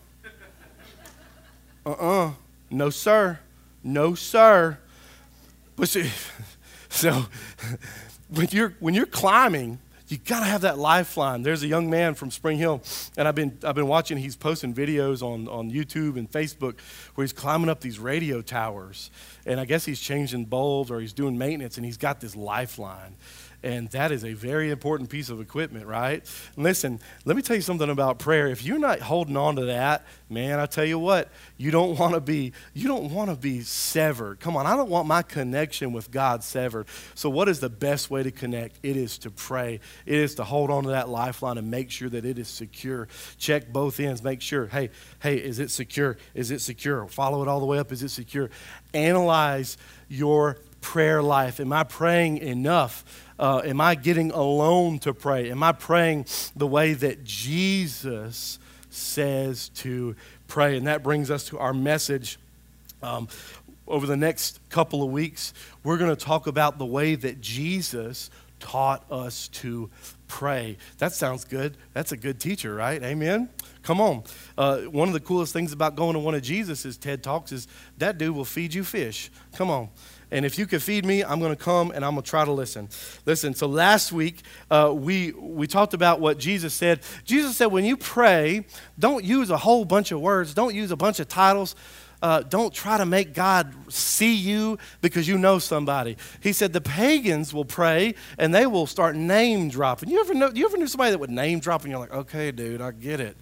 uh. 1.85 1.89
Uh 1.89 1.91
uh. 1.91 2.31
No, 2.69 2.89
sir. 2.89 3.39
No, 3.83 4.15
sir. 4.15 4.77
But 5.75 5.89
see, 5.89 6.09
so 6.89 7.25
when 8.29 8.47
you're, 8.51 8.75
when 8.79 8.93
you're 8.93 9.05
climbing, 9.05 9.79
you 10.11 10.17
got 10.17 10.39
to 10.41 10.45
have 10.45 10.61
that 10.61 10.77
lifeline. 10.77 11.41
There's 11.41 11.63
a 11.63 11.67
young 11.67 11.89
man 11.89 12.15
from 12.15 12.31
Spring 12.31 12.57
Hill, 12.57 12.81
and 13.17 13.27
I've 13.27 13.35
been, 13.35 13.57
I've 13.63 13.75
been 13.75 13.87
watching, 13.87 14.17
he's 14.17 14.35
posting 14.35 14.73
videos 14.73 15.21
on, 15.21 15.47
on 15.47 15.71
YouTube 15.71 16.17
and 16.17 16.29
Facebook 16.29 16.75
where 17.15 17.23
he's 17.23 17.33
climbing 17.33 17.69
up 17.69 17.79
these 17.79 17.97
radio 17.97 18.41
towers. 18.41 19.09
And 19.45 19.59
I 19.59 19.65
guess 19.65 19.85
he's 19.85 20.01
changing 20.01 20.45
bulbs 20.45 20.91
or 20.91 20.99
he's 20.99 21.13
doing 21.13 21.37
maintenance, 21.37 21.77
and 21.77 21.85
he's 21.85 21.97
got 21.97 22.19
this 22.19 22.35
lifeline. 22.35 23.15
And 23.63 23.89
that 23.89 24.11
is 24.11 24.25
a 24.25 24.33
very 24.33 24.71
important 24.71 25.09
piece 25.09 25.29
of 25.29 25.39
equipment, 25.39 25.85
right? 25.85 26.25
Listen, 26.57 26.99
let 27.25 27.35
me 27.35 27.43
tell 27.43 27.55
you 27.55 27.61
something 27.61 27.89
about 27.89 28.17
prayer. 28.17 28.47
If 28.47 28.63
you're 28.65 28.79
not 28.79 28.99
holding 28.99 29.37
on 29.37 29.55
to 29.57 29.65
that, 29.65 30.05
man, 30.29 30.59
I 30.59 30.65
tell 30.65 30.85
you 30.85 30.97
what, 30.97 31.29
you 31.57 31.69
don't 31.69 31.97
want 31.99 32.15
to 32.15 32.21
be 32.21 32.53
you 32.73 32.87
don't 32.87 33.13
want 33.13 33.29
to 33.29 33.35
be 33.35 33.61
severed. 33.61 34.39
Come 34.39 34.57
on, 34.57 34.65
I 34.65 34.75
don't 34.75 34.89
want 34.89 35.07
my 35.07 35.21
connection 35.21 35.93
with 35.93 36.09
God 36.09 36.43
severed. 36.43 36.87
So 37.13 37.29
what 37.29 37.47
is 37.49 37.59
the 37.59 37.69
best 37.69 38.09
way 38.09 38.23
to 38.23 38.31
connect? 38.31 38.79
It 38.81 38.97
is 38.97 39.19
to 39.19 39.29
pray. 39.29 39.79
It 40.07 40.15
is 40.15 40.35
to 40.35 40.43
hold 40.43 40.71
on 40.71 40.83
to 40.83 40.89
that 40.89 41.09
lifeline 41.09 41.59
and 41.59 41.69
make 41.69 41.91
sure 41.91 42.09
that 42.09 42.25
it 42.25 42.39
is 42.39 42.47
secure. 42.47 43.07
Check 43.37 43.71
both 43.71 43.99
ends, 43.99 44.23
make 44.23 44.41
sure, 44.41 44.67
hey, 44.67 44.89
hey, 45.19 45.35
is 45.35 45.59
it 45.59 45.69
secure? 45.69 46.17
Is 46.33 46.49
it 46.49 46.61
secure? 46.61 47.07
Follow 47.07 47.43
it 47.43 47.47
all 47.47 47.59
the 47.59 47.65
way 47.67 47.77
up, 47.77 47.91
is 47.91 48.01
it 48.01 48.09
secure? 48.09 48.49
Analyze 48.93 49.77
your 50.07 50.57
prayer 50.81 51.21
life. 51.21 51.59
Am 51.59 51.71
I 51.71 51.83
praying 51.83 52.39
enough? 52.39 53.05
Uh, 53.41 53.59
am 53.65 53.81
I 53.81 53.95
getting 53.95 54.29
alone 54.29 54.99
to 54.99 55.15
pray? 55.15 55.49
Am 55.49 55.63
I 55.63 55.71
praying 55.71 56.27
the 56.55 56.67
way 56.67 56.93
that 56.93 57.23
Jesus 57.23 58.59
says 58.91 59.69
to 59.69 60.15
pray? 60.47 60.77
And 60.77 60.85
that 60.85 61.01
brings 61.01 61.31
us 61.31 61.45
to 61.45 61.57
our 61.57 61.73
message. 61.73 62.37
Um, 63.01 63.27
over 63.87 64.05
the 64.05 64.15
next 64.15 64.59
couple 64.69 65.01
of 65.01 65.09
weeks, 65.09 65.55
we're 65.83 65.97
going 65.97 66.15
to 66.15 66.25
talk 66.25 66.45
about 66.45 66.77
the 66.77 66.85
way 66.85 67.15
that 67.15 67.41
Jesus 67.41 68.29
taught 68.59 69.03
us 69.11 69.47
to 69.47 69.89
pray. 70.27 70.77
That 70.99 71.11
sounds 71.11 71.43
good. 71.43 71.75
That's 71.93 72.11
a 72.11 72.17
good 72.17 72.39
teacher, 72.39 72.75
right? 72.75 73.01
Amen. 73.01 73.49
Come 73.81 73.99
on. 73.99 74.23
Uh, 74.55 74.81
one 74.81 75.07
of 75.07 75.15
the 75.15 75.19
coolest 75.19 75.51
things 75.51 75.73
about 75.73 75.95
going 75.95 76.13
to 76.13 76.19
one 76.19 76.35
of 76.35 76.43
Jesus' 76.43 76.95
TED 76.95 77.23
Talks 77.23 77.51
is 77.51 77.67
that 77.97 78.19
dude 78.19 78.35
will 78.35 78.45
feed 78.45 78.75
you 78.75 78.83
fish. 78.83 79.31
Come 79.55 79.71
on. 79.71 79.89
And 80.31 80.45
if 80.45 80.57
you 80.57 80.65
can 80.65 80.79
feed 80.79 81.05
me, 81.05 81.23
I'm 81.23 81.39
going 81.39 81.55
to 81.55 81.61
come 81.61 81.91
and 81.91 82.05
I'm 82.05 82.13
going 82.13 82.23
to 82.23 82.29
try 82.29 82.45
to 82.45 82.51
listen. 82.51 82.89
Listen, 83.25 83.53
so 83.53 83.67
last 83.67 84.11
week 84.11 84.41
uh, 84.69 84.93
we, 84.95 85.33
we 85.33 85.67
talked 85.67 85.93
about 85.93 86.19
what 86.19 86.37
Jesus 86.37 86.73
said. 86.73 87.01
Jesus 87.25 87.57
said, 87.57 87.67
when 87.67 87.83
you 87.83 87.97
pray, 87.97 88.65
don't 88.97 89.23
use 89.23 89.49
a 89.49 89.57
whole 89.57 89.83
bunch 89.85 90.11
of 90.11 90.21
words, 90.21 90.53
don't 90.53 90.73
use 90.73 90.91
a 90.91 90.95
bunch 90.95 91.19
of 91.19 91.27
titles. 91.27 91.75
Uh, 92.21 92.41
don't 92.41 92.71
try 92.71 92.99
to 92.99 93.05
make 93.05 93.33
God 93.33 93.73
see 93.91 94.35
you 94.35 94.77
because 95.01 95.27
you 95.27 95.39
know 95.39 95.57
somebody. 95.57 96.17
He 96.39 96.53
said 96.53 96.71
the 96.71 96.79
pagans 96.79 97.51
will 97.51 97.65
pray 97.65 98.13
and 98.37 98.53
they 98.53 98.67
will 98.67 98.85
start 98.85 99.15
name 99.15 99.69
dropping. 99.69 100.09
You 100.09 100.19
ever 100.19 100.35
know? 100.35 100.51
You 100.53 100.65
ever 100.65 100.77
knew 100.77 100.85
somebody 100.85 101.09
that 101.11 101.17
would 101.17 101.31
name 101.31 101.59
drop 101.59 101.81
and 101.81 101.89
you're 101.89 101.99
like, 101.99 102.13
okay, 102.13 102.51
dude, 102.51 102.79
I 102.79 102.91
get 102.91 103.19
it. 103.19 103.37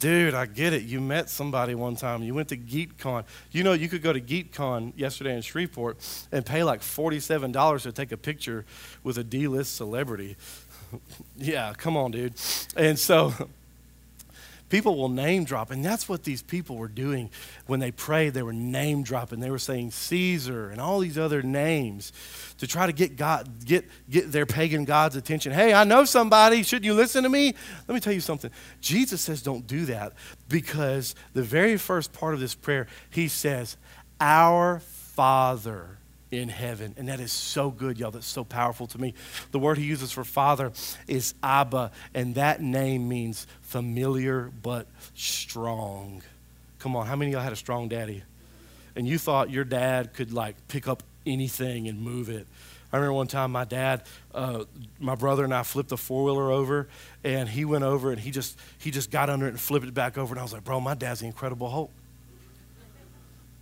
Dude, 0.00 0.32
I 0.32 0.46
get 0.46 0.72
it. 0.72 0.84
You 0.84 0.98
met 0.98 1.28
somebody 1.28 1.74
one 1.74 1.94
time. 1.94 2.22
You 2.22 2.32
went 2.32 2.48
to 2.48 2.56
GeekCon. 2.56 3.24
You 3.52 3.62
know, 3.62 3.74
you 3.74 3.86
could 3.86 4.02
go 4.02 4.14
to 4.14 4.20
GeekCon 4.20 4.94
yesterday 4.96 5.36
in 5.36 5.42
Shreveport 5.42 5.98
and 6.32 6.44
pay 6.44 6.64
like 6.64 6.80
$47 6.80 7.82
to 7.82 7.92
take 7.92 8.10
a 8.10 8.16
picture 8.16 8.64
with 9.04 9.18
a 9.18 9.24
D 9.24 9.46
list 9.46 9.76
celebrity. 9.76 10.38
yeah, 11.36 11.74
come 11.76 11.98
on, 11.98 12.12
dude. 12.12 12.32
And 12.76 12.98
so 12.98 13.34
People 14.70 14.96
will 14.96 15.08
name 15.08 15.44
drop, 15.44 15.70
and 15.72 15.84
that's 15.84 16.08
what 16.08 16.22
these 16.22 16.42
people 16.42 16.76
were 16.76 16.88
doing 16.88 17.28
when 17.66 17.80
they 17.80 17.90
prayed. 17.90 18.34
They 18.34 18.42
were 18.42 18.52
name 18.52 19.02
dropping. 19.02 19.40
They 19.40 19.50
were 19.50 19.58
saying 19.58 19.90
Caesar 19.90 20.70
and 20.70 20.80
all 20.80 21.00
these 21.00 21.18
other 21.18 21.42
names 21.42 22.12
to 22.58 22.66
try 22.66 22.86
to 22.86 22.92
get 22.92 23.16
God, 23.16 23.64
get, 23.64 23.84
get 24.08 24.30
their 24.30 24.46
pagan 24.46 24.84
God's 24.84 25.16
attention. 25.16 25.52
Hey, 25.52 25.74
I 25.74 25.84
know 25.84 26.04
somebody. 26.04 26.62
Shouldn't 26.62 26.86
you 26.86 26.94
listen 26.94 27.24
to 27.24 27.28
me? 27.28 27.52
Let 27.88 27.94
me 27.94 28.00
tell 28.00 28.12
you 28.12 28.20
something. 28.20 28.50
Jesus 28.80 29.20
says 29.20 29.42
don't 29.42 29.66
do 29.66 29.84
that 29.86 30.12
because 30.48 31.14
the 31.34 31.42
very 31.42 31.76
first 31.76 32.12
part 32.12 32.34
of 32.34 32.40
this 32.40 32.54
prayer, 32.54 32.86
he 33.10 33.28
says, 33.28 33.76
Our 34.20 34.78
Father 34.80 35.99
in 36.30 36.48
heaven. 36.48 36.94
And 36.96 37.08
that 37.08 37.20
is 37.20 37.32
so 37.32 37.70
good, 37.70 37.98
y'all. 37.98 38.10
That's 38.10 38.26
so 38.26 38.44
powerful 38.44 38.86
to 38.88 39.00
me. 39.00 39.14
The 39.50 39.58
word 39.58 39.78
he 39.78 39.84
uses 39.84 40.12
for 40.12 40.24
father 40.24 40.72
is 41.06 41.34
Abba, 41.42 41.90
and 42.14 42.34
that 42.36 42.60
name 42.60 43.08
means 43.08 43.46
familiar 43.62 44.50
but 44.62 44.86
strong. 45.14 46.22
Come 46.78 46.96
on, 46.96 47.06
how 47.06 47.16
many 47.16 47.30
of 47.30 47.34
y'all 47.34 47.42
had 47.42 47.52
a 47.52 47.56
strong 47.56 47.88
daddy? 47.88 48.22
And 48.96 49.06
you 49.06 49.18
thought 49.18 49.50
your 49.50 49.64
dad 49.64 50.14
could 50.14 50.32
like 50.32 50.56
pick 50.68 50.88
up 50.88 51.02
anything 51.26 51.88
and 51.88 52.00
move 52.00 52.28
it. 52.28 52.46
I 52.92 52.96
remember 52.96 53.12
one 53.12 53.28
time 53.28 53.52
my 53.52 53.64
dad, 53.64 54.02
uh, 54.34 54.64
my 54.98 55.14
brother 55.14 55.44
and 55.44 55.54
I 55.54 55.62
flipped 55.62 55.92
a 55.92 55.96
four 55.96 56.24
wheeler 56.24 56.50
over, 56.50 56.88
and 57.22 57.48
he 57.48 57.64
went 57.64 57.84
over 57.84 58.10
and 58.10 58.20
he 58.20 58.32
just 58.32 58.58
he 58.78 58.90
just 58.90 59.10
got 59.12 59.30
under 59.30 59.46
it 59.46 59.50
and 59.50 59.60
flipped 59.60 59.86
it 59.86 59.94
back 59.94 60.18
over, 60.18 60.32
and 60.32 60.40
I 60.40 60.42
was 60.42 60.52
like, 60.52 60.64
bro, 60.64 60.80
my 60.80 60.94
dad's 60.94 61.20
the 61.20 61.26
Incredible 61.26 61.70
Hulk 61.70 61.90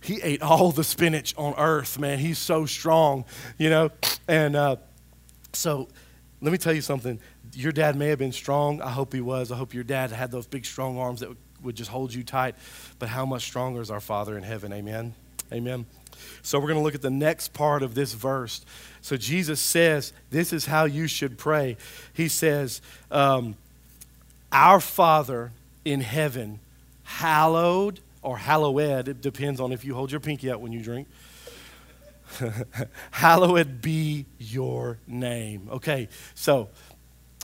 he 0.01 0.21
ate 0.21 0.41
all 0.41 0.71
the 0.71 0.83
spinach 0.83 1.33
on 1.37 1.53
earth, 1.57 1.99
man. 1.99 2.19
He's 2.19 2.37
so 2.37 2.65
strong, 2.65 3.25
you 3.57 3.69
know. 3.69 3.91
And 4.27 4.55
uh, 4.55 4.77
so 5.53 5.87
let 6.41 6.51
me 6.51 6.57
tell 6.57 6.73
you 6.73 6.81
something. 6.81 7.19
Your 7.53 7.71
dad 7.71 7.95
may 7.95 8.07
have 8.07 8.19
been 8.19 8.31
strong. 8.31 8.81
I 8.81 8.91
hope 8.91 9.13
he 9.13 9.21
was. 9.21 9.51
I 9.51 9.55
hope 9.55 9.73
your 9.73 9.83
dad 9.83 10.11
had 10.11 10.31
those 10.31 10.47
big, 10.47 10.65
strong 10.65 10.97
arms 10.97 11.19
that 11.19 11.29
would, 11.61 11.75
just 11.75 11.89
hold 11.89 12.13
you 12.13 12.23
tight. 12.23 12.55
But 12.99 13.09
how 13.09 13.25
much 13.25 13.43
stronger 13.43 13.81
is 13.81 13.91
our 13.91 13.99
Father 13.99 14.37
in 14.37 14.43
heaven? 14.43 14.71
Amen. 14.71 15.13
Amen. 15.51 15.85
So 16.41 16.59
we're 16.59 16.67
going 16.67 16.79
to 16.79 16.83
look 16.83 16.95
at 16.95 17.01
the 17.01 17.09
next 17.09 17.53
part 17.53 17.83
of 17.83 17.95
this 17.95 18.13
verse. 18.13 18.63
So 19.01 19.17
Jesus 19.17 19.59
says, 19.59 20.13
This 20.29 20.53
is 20.53 20.65
how 20.65 20.85
you 20.85 21.07
should 21.07 21.37
pray. 21.37 21.77
He 22.13 22.27
says, 22.27 22.81
um, 23.09 23.55
Our 24.51 24.79
Father 24.79 25.51
in 25.83 26.01
heaven, 26.01 26.59
hallowed 27.03 27.99
or 28.21 28.37
hallowed, 28.37 29.07
it 29.07 29.21
depends 29.21 29.59
on 29.59 29.71
if 29.71 29.85
you 29.85 29.93
hold 29.95 30.11
your 30.11 30.19
pinky 30.19 30.51
out 30.51 30.61
when 30.61 30.71
you 30.71 30.81
drink. 30.81 31.07
hallowed 33.11 33.81
be 33.81 34.25
your 34.37 34.99
name. 35.07 35.67
Okay, 35.71 36.09
so 36.35 36.69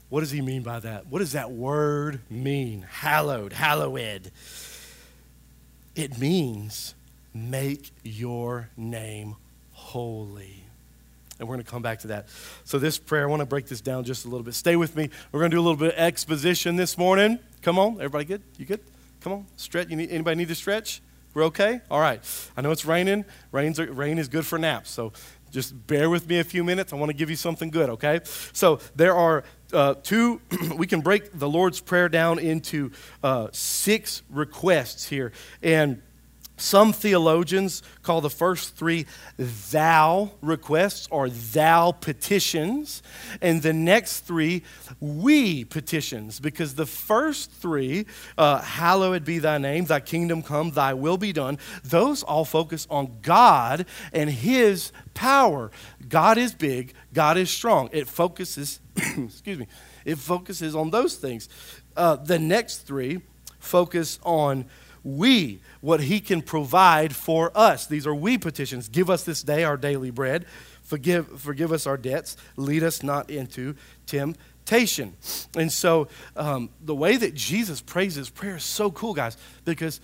what 0.09 0.19
does 0.19 0.31
he 0.31 0.41
mean 0.41 0.63
by 0.63 0.79
that? 0.79 1.07
What 1.07 1.19
does 1.19 1.31
that 1.33 1.51
word 1.51 2.19
mean? 2.29 2.83
Hallowed, 2.83 3.53
hallowed. 3.53 4.31
It 5.95 6.17
means 6.17 6.93
make 7.33 7.91
your 8.03 8.69
name 8.77 9.35
holy. 9.71 10.63
And 11.37 11.47
we're 11.49 11.55
going 11.55 11.65
to 11.65 11.71
come 11.71 11.81
back 11.81 11.99
to 11.99 12.07
that. 12.07 12.27
So, 12.63 12.79
this 12.79 12.97
prayer, 12.97 13.23
I 13.23 13.25
want 13.25 13.41
to 13.41 13.45
break 13.45 13.67
this 13.67 13.81
down 13.81 14.05
just 14.05 14.23
a 14.23 14.29
little 14.29 14.43
bit. 14.43 14.53
Stay 14.53 14.77
with 14.77 14.95
me. 14.95 15.09
We're 15.33 15.41
going 15.41 15.51
to 15.51 15.57
do 15.57 15.59
a 15.59 15.63
little 15.63 15.75
bit 15.75 15.93
of 15.93 15.99
exposition 15.99 16.77
this 16.77 16.97
morning. 16.97 17.39
Come 17.61 17.77
on, 17.77 17.95
everybody 17.95 18.23
good? 18.23 18.41
You 18.57 18.65
good? 18.65 18.79
Come 19.25 19.33
on, 19.33 19.47
stretch. 19.55 19.87
Need, 19.87 20.11
anybody 20.11 20.35
need 20.35 20.49
to 20.49 20.53
stretch? 20.53 21.01
We're 21.33 21.45
okay? 21.45 21.81
All 21.89 21.99
right. 21.99 22.21
I 22.55 22.61
know 22.61 22.69
it's 22.69 22.85
raining. 22.85 23.25
Rain's, 23.51 23.79
rain 23.79 24.19
is 24.19 24.27
good 24.27 24.45
for 24.45 24.59
naps. 24.59 24.91
So 24.91 25.13
Just 25.49 25.87
bear 25.87 26.11
with 26.11 26.29
me 26.29 26.37
a 26.37 26.43
few 26.43 26.63
minutes. 26.63 26.93
I 26.93 26.97
want 26.97 27.09
to 27.09 27.17
give 27.17 27.31
you 27.31 27.35
something 27.35 27.71
good, 27.71 27.89
okay? 27.89 28.19
So 28.53 28.79
there 28.95 29.15
are 29.15 29.43
uh, 29.73 29.95
two, 30.03 30.41
we 30.77 30.85
can 30.85 31.01
break 31.01 31.39
the 31.39 31.49
Lord's 31.49 31.79
Prayer 31.81 32.07
down 32.07 32.37
into 32.37 32.91
uh, 33.23 33.47
six 33.51 34.21
requests 34.29 35.09
here. 35.09 35.31
And 35.63 36.03
some 36.57 36.93
theologians 36.93 37.83
call 38.01 38.21
the 38.21 38.29
first 38.29 38.75
three 38.75 39.05
thou 39.37 40.31
requests 40.41 41.07
or 41.11 41.29
thou 41.29 41.91
petitions, 41.91 43.03
and 43.41 43.61
the 43.61 43.73
next 43.73 44.21
three 44.21 44.63
we 44.99 45.65
petitions, 45.65 46.39
because 46.39 46.75
the 46.75 46.85
first 46.85 47.51
three, 47.51 48.05
uh, 48.37 48.61
hallowed 48.61 49.25
be 49.25 49.39
thy 49.39 49.57
name, 49.57 49.85
thy 49.85 49.99
kingdom 49.99 50.41
come, 50.41 50.71
thy 50.71 50.93
will 50.93 51.17
be 51.17 51.33
done, 51.33 51.57
those 51.83 52.23
all 52.23 52.45
focus 52.45 52.87
on 52.89 53.17
God 53.21 53.85
and 54.13 54.29
his 54.29 54.91
power. 55.13 55.71
God 56.07 56.37
is 56.37 56.53
big, 56.53 56.93
God 57.13 57.37
is 57.37 57.49
strong. 57.49 57.89
It 57.91 58.07
focuses, 58.07 58.79
excuse 58.95 59.57
me, 59.57 59.67
it 60.05 60.17
focuses 60.17 60.75
on 60.75 60.91
those 60.91 61.15
things. 61.15 61.49
Uh, 61.97 62.15
the 62.15 62.39
next 62.39 62.79
three 62.79 63.21
focus 63.59 64.19
on 64.23 64.65
we, 65.05 65.61
what 65.79 66.01
He 66.01 66.19
can 66.19 66.41
provide 66.41 67.15
for 67.15 67.51
us. 67.55 67.85
These 67.85 68.05
are 68.05 68.15
we 68.15 68.37
petitions. 68.37 68.89
Give 68.89 69.09
us 69.09 69.23
this 69.23 69.43
day 69.43 69.63
our 69.63 69.77
daily 69.77 70.09
bread. 70.09 70.45
Forgive, 70.81 71.39
forgive 71.39 71.71
us 71.71 71.87
our 71.87 71.95
debts. 71.95 72.35
Lead 72.57 72.83
us 72.83 73.03
not 73.03 73.29
into 73.29 73.75
temptation. 74.07 75.15
And 75.55 75.71
so, 75.71 76.09
um, 76.35 76.69
the 76.81 76.95
way 76.95 77.17
that 77.17 77.35
Jesus 77.35 77.81
prays 77.81 78.15
his 78.15 78.29
prayer 78.29 78.57
is 78.57 78.63
so 78.63 78.91
cool, 78.91 79.13
guys, 79.13 79.37
because 79.63 80.01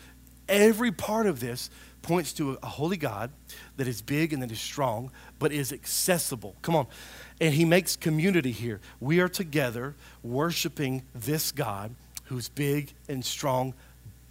every 0.47 0.91
part 0.91 1.25
of 1.25 1.39
this 1.39 1.69
points 2.03 2.33
to 2.33 2.57
a 2.61 2.67
holy 2.67 2.97
God 2.97 3.31
that 3.77 3.87
is 3.87 4.01
big 4.01 4.33
and 4.33 4.41
that 4.41 4.51
is 4.51 4.59
strong, 4.59 5.11
but 5.39 5.51
is 5.51 5.73
accessible. 5.73 6.55
Come 6.61 6.75
on. 6.75 6.87
And 7.39 7.53
he 7.53 7.65
makes 7.65 7.95
community 7.95 8.51
here. 8.51 8.79
We 8.99 9.19
are 9.19 9.29
together 9.29 9.95
worshiping 10.23 11.03
this 11.13 11.51
God 11.51 11.95
who's 12.25 12.49
big 12.49 12.93
and 13.09 13.25
strong, 13.25 13.73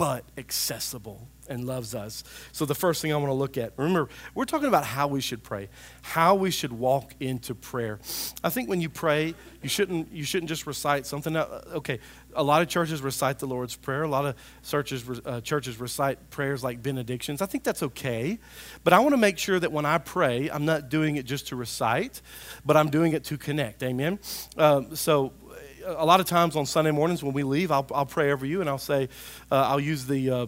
but 0.00 0.24
accessible 0.38 1.28
and 1.46 1.66
loves 1.66 1.94
us. 1.94 2.24
So, 2.52 2.64
the 2.64 2.74
first 2.74 3.02
thing 3.02 3.12
I 3.12 3.16
want 3.16 3.28
to 3.28 3.34
look 3.34 3.58
at, 3.58 3.74
remember, 3.76 4.08
we're 4.34 4.46
talking 4.46 4.68
about 4.68 4.86
how 4.86 5.08
we 5.08 5.20
should 5.20 5.42
pray, 5.42 5.68
how 6.00 6.34
we 6.36 6.50
should 6.50 6.72
walk 6.72 7.12
into 7.20 7.54
prayer. 7.54 7.98
I 8.42 8.48
think 8.48 8.70
when 8.70 8.80
you 8.80 8.88
pray, 8.88 9.34
you 9.62 9.68
shouldn't, 9.68 10.10
you 10.10 10.24
shouldn't 10.24 10.48
just 10.48 10.66
recite 10.66 11.04
something. 11.04 11.36
Okay, 11.36 11.98
a 12.34 12.42
lot 12.42 12.62
of 12.62 12.68
churches 12.68 13.02
recite 13.02 13.40
the 13.40 13.46
Lord's 13.46 13.76
Prayer, 13.76 14.04
a 14.04 14.08
lot 14.08 14.24
of 14.24 14.36
churches, 14.66 15.04
uh, 15.26 15.42
churches 15.42 15.78
recite 15.78 16.30
prayers 16.30 16.64
like 16.64 16.82
benedictions. 16.82 17.42
I 17.42 17.46
think 17.46 17.62
that's 17.62 17.82
okay, 17.82 18.38
but 18.84 18.94
I 18.94 19.00
want 19.00 19.12
to 19.12 19.18
make 19.18 19.36
sure 19.36 19.60
that 19.60 19.70
when 19.70 19.84
I 19.84 19.98
pray, 19.98 20.48
I'm 20.48 20.64
not 20.64 20.88
doing 20.88 21.16
it 21.16 21.26
just 21.26 21.48
to 21.48 21.56
recite, 21.56 22.22
but 22.64 22.74
I'm 22.74 22.88
doing 22.88 23.12
it 23.12 23.24
to 23.24 23.36
connect. 23.36 23.82
Amen? 23.82 24.18
Um, 24.56 24.96
so, 24.96 25.34
a 25.84 26.04
lot 26.04 26.20
of 26.20 26.26
times 26.26 26.56
on 26.56 26.66
Sunday 26.66 26.90
mornings 26.90 27.22
when 27.22 27.32
we 27.32 27.42
leave, 27.42 27.70
I'll, 27.70 27.86
I'll 27.94 28.06
pray 28.06 28.32
over 28.32 28.46
you 28.46 28.60
and 28.60 28.68
I'll 28.68 28.78
say, 28.78 29.08
uh, 29.50 29.56
I'll 29.56 29.80
use 29.80 30.06
the, 30.06 30.30
uh, 30.30 30.46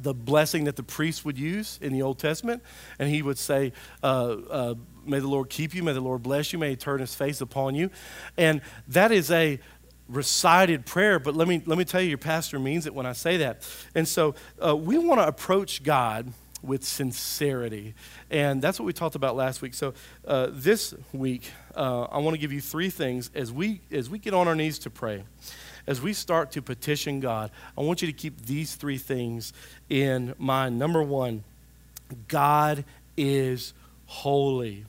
the 0.00 0.14
blessing 0.14 0.64
that 0.64 0.76
the 0.76 0.82
priest 0.82 1.24
would 1.24 1.38
use 1.38 1.78
in 1.80 1.92
the 1.92 2.02
Old 2.02 2.18
Testament. 2.18 2.62
And 2.98 3.08
he 3.08 3.22
would 3.22 3.38
say, 3.38 3.72
uh, 4.02 4.36
uh, 4.50 4.74
May 5.06 5.18
the 5.18 5.28
Lord 5.28 5.50
keep 5.50 5.74
you, 5.74 5.82
may 5.82 5.92
the 5.92 6.00
Lord 6.00 6.22
bless 6.22 6.52
you, 6.52 6.58
may 6.58 6.70
he 6.70 6.76
turn 6.76 7.00
his 7.00 7.14
face 7.14 7.42
upon 7.42 7.74
you. 7.74 7.90
And 8.38 8.62
that 8.88 9.12
is 9.12 9.30
a 9.30 9.60
recited 10.08 10.86
prayer, 10.86 11.18
but 11.18 11.34
let 11.34 11.48
me, 11.48 11.62
let 11.66 11.78
me 11.78 11.84
tell 11.84 12.00
you, 12.00 12.08
your 12.08 12.18
pastor 12.18 12.58
means 12.58 12.86
it 12.86 12.94
when 12.94 13.06
I 13.06 13.12
say 13.12 13.38
that. 13.38 13.68
And 13.94 14.06
so 14.06 14.34
uh, 14.64 14.74
we 14.74 14.98
want 14.98 15.20
to 15.20 15.26
approach 15.26 15.82
God 15.82 16.32
with 16.62 16.84
sincerity. 16.84 17.94
And 18.30 18.62
that's 18.62 18.78
what 18.78 18.86
we 18.86 18.92
talked 18.92 19.14
about 19.14 19.36
last 19.36 19.62
week. 19.62 19.74
So 19.74 19.94
uh, 20.26 20.48
this 20.50 20.94
week, 21.12 21.50
uh, 21.76 22.04
I 22.04 22.18
want 22.18 22.34
to 22.34 22.40
give 22.40 22.52
you 22.52 22.60
three 22.60 22.90
things 22.90 23.30
as 23.34 23.52
we, 23.52 23.80
as 23.90 24.08
we 24.10 24.18
get 24.18 24.34
on 24.34 24.48
our 24.48 24.54
knees 24.54 24.78
to 24.80 24.90
pray. 24.90 25.24
As 25.86 26.00
we 26.00 26.12
start 26.12 26.52
to 26.52 26.62
petition 26.62 27.20
God, 27.20 27.50
I 27.76 27.82
want 27.82 28.00
you 28.00 28.06
to 28.06 28.12
keep 28.12 28.46
these 28.46 28.74
three 28.74 28.98
things 28.98 29.52
in 29.90 30.34
mind. 30.38 30.78
Number 30.78 31.02
one, 31.02 31.44
God 32.28 32.84
is 33.16 33.74
holy. 34.06 34.86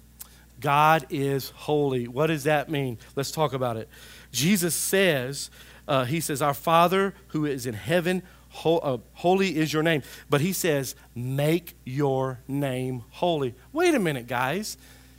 God 0.61 1.05
is 1.09 1.49
holy. 1.49 2.07
What 2.07 2.27
does 2.27 2.45
that 2.45 2.69
mean? 2.69 2.97
Let's 3.15 3.31
talk 3.31 3.53
about 3.53 3.75
it. 3.75 3.89
Jesus 4.31 4.73
says, 4.73 5.49
uh, 5.87 6.05
He 6.05 6.21
says, 6.21 6.41
Our 6.41 6.53
Father 6.53 7.13
who 7.29 7.45
is 7.45 7.65
in 7.65 7.73
heaven, 7.73 8.23
uh, 8.63 8.97
holy 9.13 9.57
is 9.57 9.73
your 9.73 9.83
name. 9.83 10.01
But 10.29 10.41
he 10.41 10.53
says, 10.53 10.95
make 11.13 11.75
your 11.83 12.39
name 12.47 13.03
holy. 13.11 13.55
Wait 13.73 13.93
a 13.93 13.99
minute, 13.99 14.27
guys. 14.27 14.77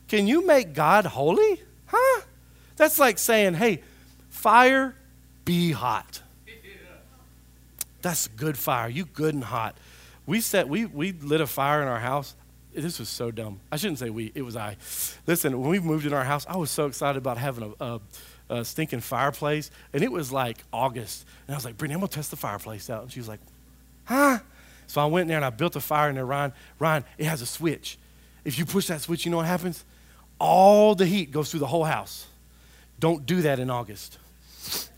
Can 0.08 0.26
you 0.26 0.46
make 0.46 0.72
God 0.72 1.06
holy? 1.06 1.62
Huh? 1.86 2.20
That's 2.76 2.98
like 2.98 3.18
saying, 3.18 3.54
hey, 3.54 3.82
fire, 4.28 4.94
be 5.44 5.72
hot. 5.72 6.22
That's 8.02 8.28
good 8.28 8.56
fire. 8.56 8.88
You 8.88 9.04
good 9.04 9.34
and 9.34 9.42
hot. 9.42 9.76
We 10.26 10.40
set 10.40 10.68
we 10.68 10.86
we 10.86 11.12
lit 11.12 11.40
a 11.40 11.46
fire 11.46 11.82
in 11.82 11.88
our 11.88 11.98
house. 11.98 12.36
This 12.72 12.98
was 12.98 13.08
so 13.08 13.30
dumb. 13.30 13.58
I 13.72 13.76
shouldn't 13.76 13.98
say 13.98 14.10
we. 14.10 14.31
It 14.35 14.42
was 14.42 14.54
I. 14.54 14.76
Listen, 15.26 15.61
when 15.61 15.70
we 15.70 15.81
moved 15.81 16.07
in 16.07 16.12
our 16.12 16.24
house, 16.24 16.46
I 16.48 16.57
was 16.57 16.70
so 16.70 16.87
excited 16.87 17.16
about 17.16 17.38
having 17.38 17.74
a, 17.81 17.85
a 17.85 18.00
uh, 18.48 18.64
stinking 18.64 19.00
fireplace, 19.00 19.70
and 19.92 20.04
it 20.04 20.12
was 20.12 20.31
like 20.31 20.59
August. 20.72 21.24
And 21.46 21.54
I 21.54 21.57
was 21.57 21.64
like, 21.64 21.78
Brittany, 21.78 21.94
I'm 21.94 22.07
to 22.07 22.14
test 22.14 22.31
the 22.31 22.37
fireplace 22.37 22.90
out. 22.90 23.02
And 23.02 23.12
she 23.12 23.18
was 23.18 23.28
like, 23.28 23.40
huh? 24.04 24.38
So 24.87 25.00
I 25.00 25.07
went 25.07 25.22
in 25.22 25.28
there 25.28 25.38
and 25.38 25.44
I 25.44 25.50
built 25.50 25.74
a 25.74 25.81
fire 25.81 26.09
in 26.09 26.14
there. 26.14 26.26
Ryan, 26.26 26.52
Ryan, 26.78 27.04
it 27.18 27.24
has 27.24 27.42
a 27.42 27.46
switch. 27.46 27.98
If 28.44 28.59
you 28.59 28.66
push 28.66 28.87
that 28.87 29.00
switch, 29.00 29.24
you 29.24 29.31
know 29.31 29.38
what 29.38 29.46
happens? 29.46 29.85
All 30.38 30.94
the 30.94 31.07
heat 31.07 31.31
goes 31.31 31.51
through 31.51 31.61
the 31.61 31.66
whole 31.66 31.85
house. 31.85 32.27
Don't 32.99 33.27
do 33.27 33.42
that 33.42 33.59
in 33.59 33.70
August. 33.70 34.18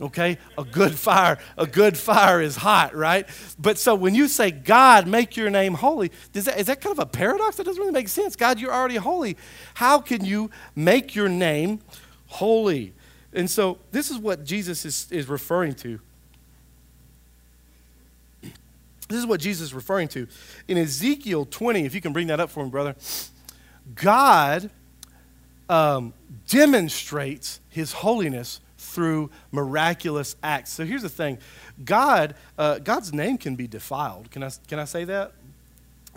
Okay? 0.00 0.38
A 0.56 0.64
good 0.64 0.98
fire, 0.98 1.38
a 1.56 1.66
good 1.66 1.96
fire 1.96 2.40
is 2.40 2.56
hot, 2.56 2.94
right? 2.94 3.26
But 3.58 3.78
so 3.78 3.94
when 3.94 4.14
you 4.14 4.28
say, 4.28 4.50
God, 4.50 5.06
make 5.06 5.36
your 5.36 5.50
name 5.50 5.74
holy, 5.74 6.10
is 6.34 6.46
that, 6.46 6.58
is 6.58 6.66
that 6.66 6.80
kind 6.80 6.92
of 6.92 6.98
a 6.98 7.06
paradox? 7.06 7.56
That 7.56 7.64
doesn't 7.64 7.80
really 7.80 7.92
make 7.92 8.08
sense. 8.08 8.36
God, 8.36 8.60
you're 8.60 8.72
already 8.72 8.96
holy. 8.96 9.36
How 9.74 9.98
can 10.00 10.24
you 10.24 10.50
make 10.74 11.14
your 11.14 11.28
name 11.28 11.80
holy? 12.26 12.94
And 13.32 13.50
so 13.50 13.78
this 13.90 14.10
is 14.10 14.18
what 14.18 14.44
Jesus 14.44 14.84
is, 14.84 15.06
is 15.10 15.28
referring 15.28 15.74
to. 15.76 16.00
This 19.08 19.18
is 19.18 19.26
what 19.26 19.40
Jesus 19.40 19.68
is 19.68 19.74
referring 19.74 20.08
to. 20.08 20.28
In 20.68 20.76
Ezekiel 20.76 21.46
20, 21.46 21.84
if 21.84 21.94
you 21.94 22.00
can 22.00 22.12
bring 22.12 22.26
that 22.26 22.40
up 22.40 22.50
for 22.50 22.62
me, 22.64 22.70
brother, 22.70 22.94
God 23.94 24.70
um, 25.68 26.12
demonstrates 26.48 27.60
his 27.68 27.92
holiness 27.92 28.60
through 28.76 29.30
miraculous 29.52 30.36
acts. 30.42 30.72
So 30.72 30.84
here's 30.84 31.02
the 31.02 31.08
thing 31.08 31.38
God, 31.84 32.34
uh, 32.56 32.78
God's 32.78 33.12
name 33.12 33.38
can 33.38 33.54
be 33.54 33.66
defiled. 33.66 34.30
Can 34.30 34.42
I, 34.42 34.50
can 34.66 34.78
I 34.78 34.84
say 34.84 35.04
that? 35.04 35.32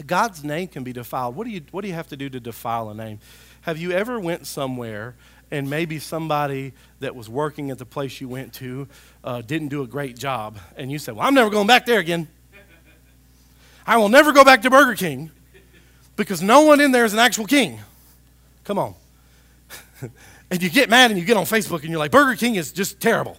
God's 0.05 0.43
name 0.43 0.67
can 0.67 0.83
be 0.83 0.93
defiled. 0.93 1.35
What 1.35 1.45
do, 1.45 1.51
you, 1.51 1.61
what 1.71 1.81
do 1.81 1.87
you 1.87 1.93
have 1.93 2.07
to 2.07 2.17
do 2.17 2.29
to 2.29 2.39
defile 2.39 2.89
a 2.89 2.95
name? 2.95 3.19
Have 3.61 3.77
you 3.77 3.91
ever 3.91 4.19
went 4.19 4.47
somewhere 4.47 5.15
and 5.51 5.69
maybe 5.69 5.99
somebody 5.99 6.73
that 7.01 7.15
was 7.15 7.29
working 7.29 7.69
at 7.69 7.77
the 7.77 7.85
place 7.85 8.21
you 8.21 8.27
went 8.27 8.53
to 8.53 8.87
uh, 9.23 9.41
didn't 9.41 9.67
do 9.67 9.83
a 9.83 9.87
great 9.87 10.17
job, 10.17 10.57
and 10.77 10.91
you 10.91 10.97
said, 10.97 11.15
Well, 11.15 11.27
I'm 11.27 11.33
never 11.33 11.49
going 11.49 11.67
back 11.67 11.85
there 11.85 11.99
again. 11.99 12.27
I 13.85 13.97
will 13.97 14.09
never 14.09 14.31
go 14.31 14.43
back 14.43 14.61
to 14.61 14.69
Burger 14.69 14.95
King 14.95 15.31
because 16.15 16.41
no 16.41 16.61
one 16.61 16.79
in 16.79 16.91
there 16.91 17.03
is 17.03 17.13
an 17.13 17.19
actual 17.19 17.45
king. 17.45 17.79
Come 18.63 18.79
on. 18.79 18.93
and 20.51 20.61
you 20.61 20.69
get 20.69 20.89
mad 20.89 21.11
and 21.11 21.19
you 21.19 21.25
get 21.25 21.37
on 21.37 21.45
Facebook 21.45 21.81
and 21.81 21.89
you're 21.89 21.99
like, 21.99 22.11
Burger 22.11 22.35
King 22.35 22.55
is 22.55 22.71
just 22.71 22.99
terrible. 22.99 23.37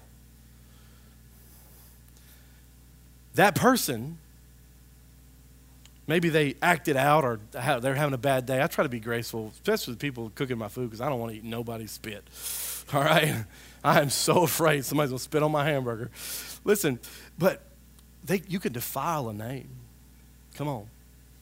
That 3.35 3.55
person 3.55 4.19
Maybe 6.07 6.31
they 6.31 6.57
acted 6.61 6.97
out 6.97 7.25
or 7.25 7.41
they're 7.53 7.95
having 7.95 8.15
a 8.15 8.19
bad 8.19 8.45
day. 8.45 8.63
I 8.63 8.67
try 8.67 8.83
to 8.83 8.89
be 8.89 9.01
graceful, 9.01 9.53
especially 9.55 9.93
with 9.93 10.01
people 10.01 10.33
cooking 10.35 10.59
my 10.59 10.69
food 10.69 10.91
because 10.91 11.01
I 11.01 11.09
don't 11.09 11.21
want 11.21 11.33
to 11.33 11.39
eat 11.39 11.45
nobody's 11.45 11.93
spit. 11.93 12.25
All 12.93 13.01
right? 13.03 13.45
I 13.85 14.01
am 14.01 14.11
so 14.11 14.43
afraid 14.43 14.85
somebody's 14.85 15.11
going 15.11 15.19
to 15.19 15.23
spit 15.23 15.43
on 15.43 15.53
my 15.53 15.65
hamburger. 15.65 16.11
Listen, 16.65 16.99
but 17.39 17.63
they, 18.25 18.43
you 18.49 18.59
can 18.59 18.73
defile 18.73 19.29
a 19.29 19.33
name. 19.33 19.69
Come 20.57 20.69
on. 20.69 20.87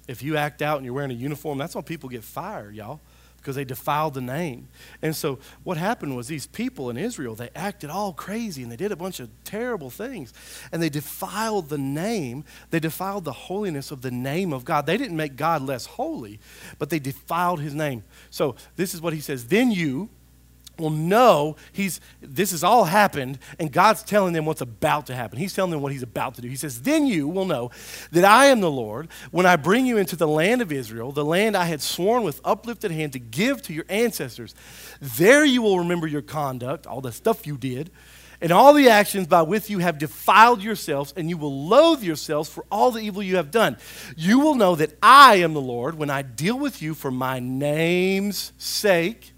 If 0.06 0.22
you 0.22 0.36
act 0.36 0.60
out 0.62 0.76
and 0.76 0.84
you're 0.84 0.94
wearing 0.94 1.10
a 1.10 1.14
uniform, 1.14 1.58
that's 1.58 1.74
why 1.74 1.80
people 1.80 2.08
get 2.08 2.22
fired, 2.22 2.74
y'all 2.74 3.00
because 3.40 3.56
they 3.56 3.64
defiled 3.64 4.14
the 4.14 4.20
name. 4.20 4.68
And 5.02 5.16
so 5.16 5.38
what 5.64 5.76
happened 5.76 6.16
was 6.16 6.28
these 6.28 6.46
people 6.46 6.90
in 6.90 6.96
Israel, 6.96 7.34
they 7.34 7.50
acted 7.54 7.90
all 7.90 8.12
crazy 8.12 8.62
and 8.62 8.70
they 8.70 8.76
did 8.76 8.92
a 8.92 8.96
bunch 8.96 9.18
of 9.18 9.30
terrible 9.44 9.90
things. 9.90 10.32
And 10.72 10.82
they 10.82 10.90
defiled 10.90 11.68
the 11.68 11.78
name, 11.78 12.44
they 12.70 12.80
defiled 12.80 13.24
the 13.24 13.32
holiness 13.32 13.90
of 13.90 14.02
the 14.02 14.10
name 14.10 14.52
of 14.52 14.64
God. 14.64 14.86
They 14.86 14.96
didn't 14.96 15.16
make 15.16 15.36
God 15.36 15.62
less 15.62 15.86
holy, 15.86 16.38
but 16.78 16.90
they 16.90 16.98
defiled 16.98 17.60
his 17.60 17.74
name. 17.74 18.04
So 18.28 18.56
this 18.76 18.94
is 18.94 19.00
what 19.00 19.12
he 19.12 19.20
says 19.20 19.46
Then 19.46 19.70
you 19.70 20.10
will 20.80 20.90
know 20.90 21.56
he's 21.72 22.00
this 22.20 22.50
has 22.50 22.64
all 22.64 22.84
happened 22.84 23.38
and 23.58 23.70
god's 23.72 24.02
telling 24.02 24.32
them 24.32 24.44
what's 24.44 24.60
about 24.60 25.06
to 25.06 25.14
happen. 25.14 25.38
He's 25.38 25.54
telling 25.54 25.70
them 25.70 25.80
what 25.80 25.92
he's 25.92 26.02
about 26.02 26.34
to 26.34 26.42
do. 26.42 26.48
He 26.48 26.56
says 26.56 26.82
then 26.82 27.06
you 27.06 27.28
will 27.28 27.44
know 27.44 27.70
that 28.12 28.24
i 28.24 28.46
am 28.46 28.60
the 28.60 28.70
lord 28.70 29.08
when 29.30 29.46
i 29.46 29.56
bring 29.56 29.86
you 29.86 29.96
into 29.96 30.16
the 30.16 30.28
land 30.28 30.62
of 30.62 30.72
israel 30.72 31.12
the 31.12 31.24
land 31.24 31.56
i 31.56 31.64
had 31.64 31.80
sworn 31.80 32.22
with 32.22 32.40
uplifted 32.44 32.90
hand 32.90 33.12
to 33.12 33.18
give 33.18 33.62
to 33.62 33.72
your 33.72 33.84
ancestors. 33.88 34.54
There 35.00 35.44
you 35.44 35.62
will 35.62 35.78
remember 35.78 36.06
your 36.06 36.22
conduct 36.22 36.86
all 36.86 37.00
the 37.00 37.12
stuff 37.12 37.46
you 37.46 37.56
did 37.56 37.90
and 38.40 38.52
all 38.52 38.72
the 38.72 38.88
actions 38.88 39.26
by 39.26 39.42
which 39.42 39.68
you 39.68 39.80
have 39.80 39.98
defiled 39.98 40.62
yourselves, 40.62 41.12
and 41.16 41.28
you 41.28 41.36
will 41.36 41.66
loathe 41.66 42.02
yourselves 42.02 42.48
for 42.48 42.64
all 42.70 42.90
the 42.90 43.00
evil 43.00 43.22
you 43.22 43.36
have 43.36 43.50
done. 43.50 43.76
You 44.16 44.40
will 44.40 44.54
know 44.54 44.74
that 44.76 44.96
I 45.02 45.36
am 45.36 45.52
the 45.52 45.60
Lord 45.60 45.96
when 45.96 46.10
I 46.10 46.22
deal 46.22 46.58
with 46.58 46.80
you 46.80 46.94
for 46.94 47.10
my 47.10 47.38
name's 47.38 48.52
sake 48.56 49.32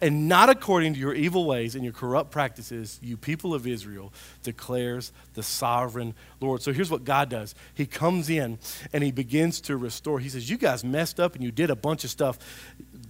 and 0.00 0.28
not 0.28 0.50
according 0.50 0.94
to 0.94 1.00
your 1.00 1.14
evil 1.14 1.46
ways 1.46 1.74
and 1.74 1.82
your 1.82 1.92
corrupt 1.92 2.30
practices, 2.30 2.98
you 3.02 3.16
people 3.16 3.54
of 3.54 3.66
Israel, 3.66 4.12
declares 4.42 5.12
the 5.34 5.42
sovereign 5.42 6.14
Lord. 6.40 6.62
So 6.62 6.72
here's 6.72 6.90
what 6.90 7.04
God 7.04 7.28
does 7.30 7.54
He 7.74 7.86
comes 7.86 8.28
in 8.28 8.58
and 8.92 9.02
He 9.02 9.10
begins 9.10 9.60
to 9.62 9.76
restore. 9.76 10.20
He 10.20 10.28
says, 10.28 10.50
You 10.50 10.58
guys 10.58 10.84
messed 10.84 11.18
up 11.18 11.34
and 11.34 11.42
you 11.42 11.50
did 11.50 11.70
a 11.70 11.76
bunch 11.76 12.04
of 12.04 12.10
stuff, 12.10 12.38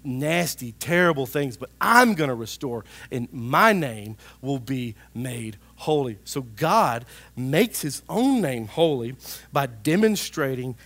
nasty, 0.04 0.72
terrible 0.72 1.26
things, 1.26 1.56
but 1.56 1.70
I'm 1.80 2.14
going 2.14 2.28
to 2.28 2.34
restore, 2.34 2.84
and 3.10 3.28
my 3.32 3.72
name 3.72 4.16
will 4.40 4.60
be 4.60 4.94
made 5.14 5.58
holy. 5.76 6.18
So 6.24 6.42
God 6.42 7.04
makes 7.36 7.80
His 7.82 8.02
own 8.08 8.40
name 8.40 8.68
holy 8.68 9.16
by 9.52 9.66
demonstrating 9.66 10.76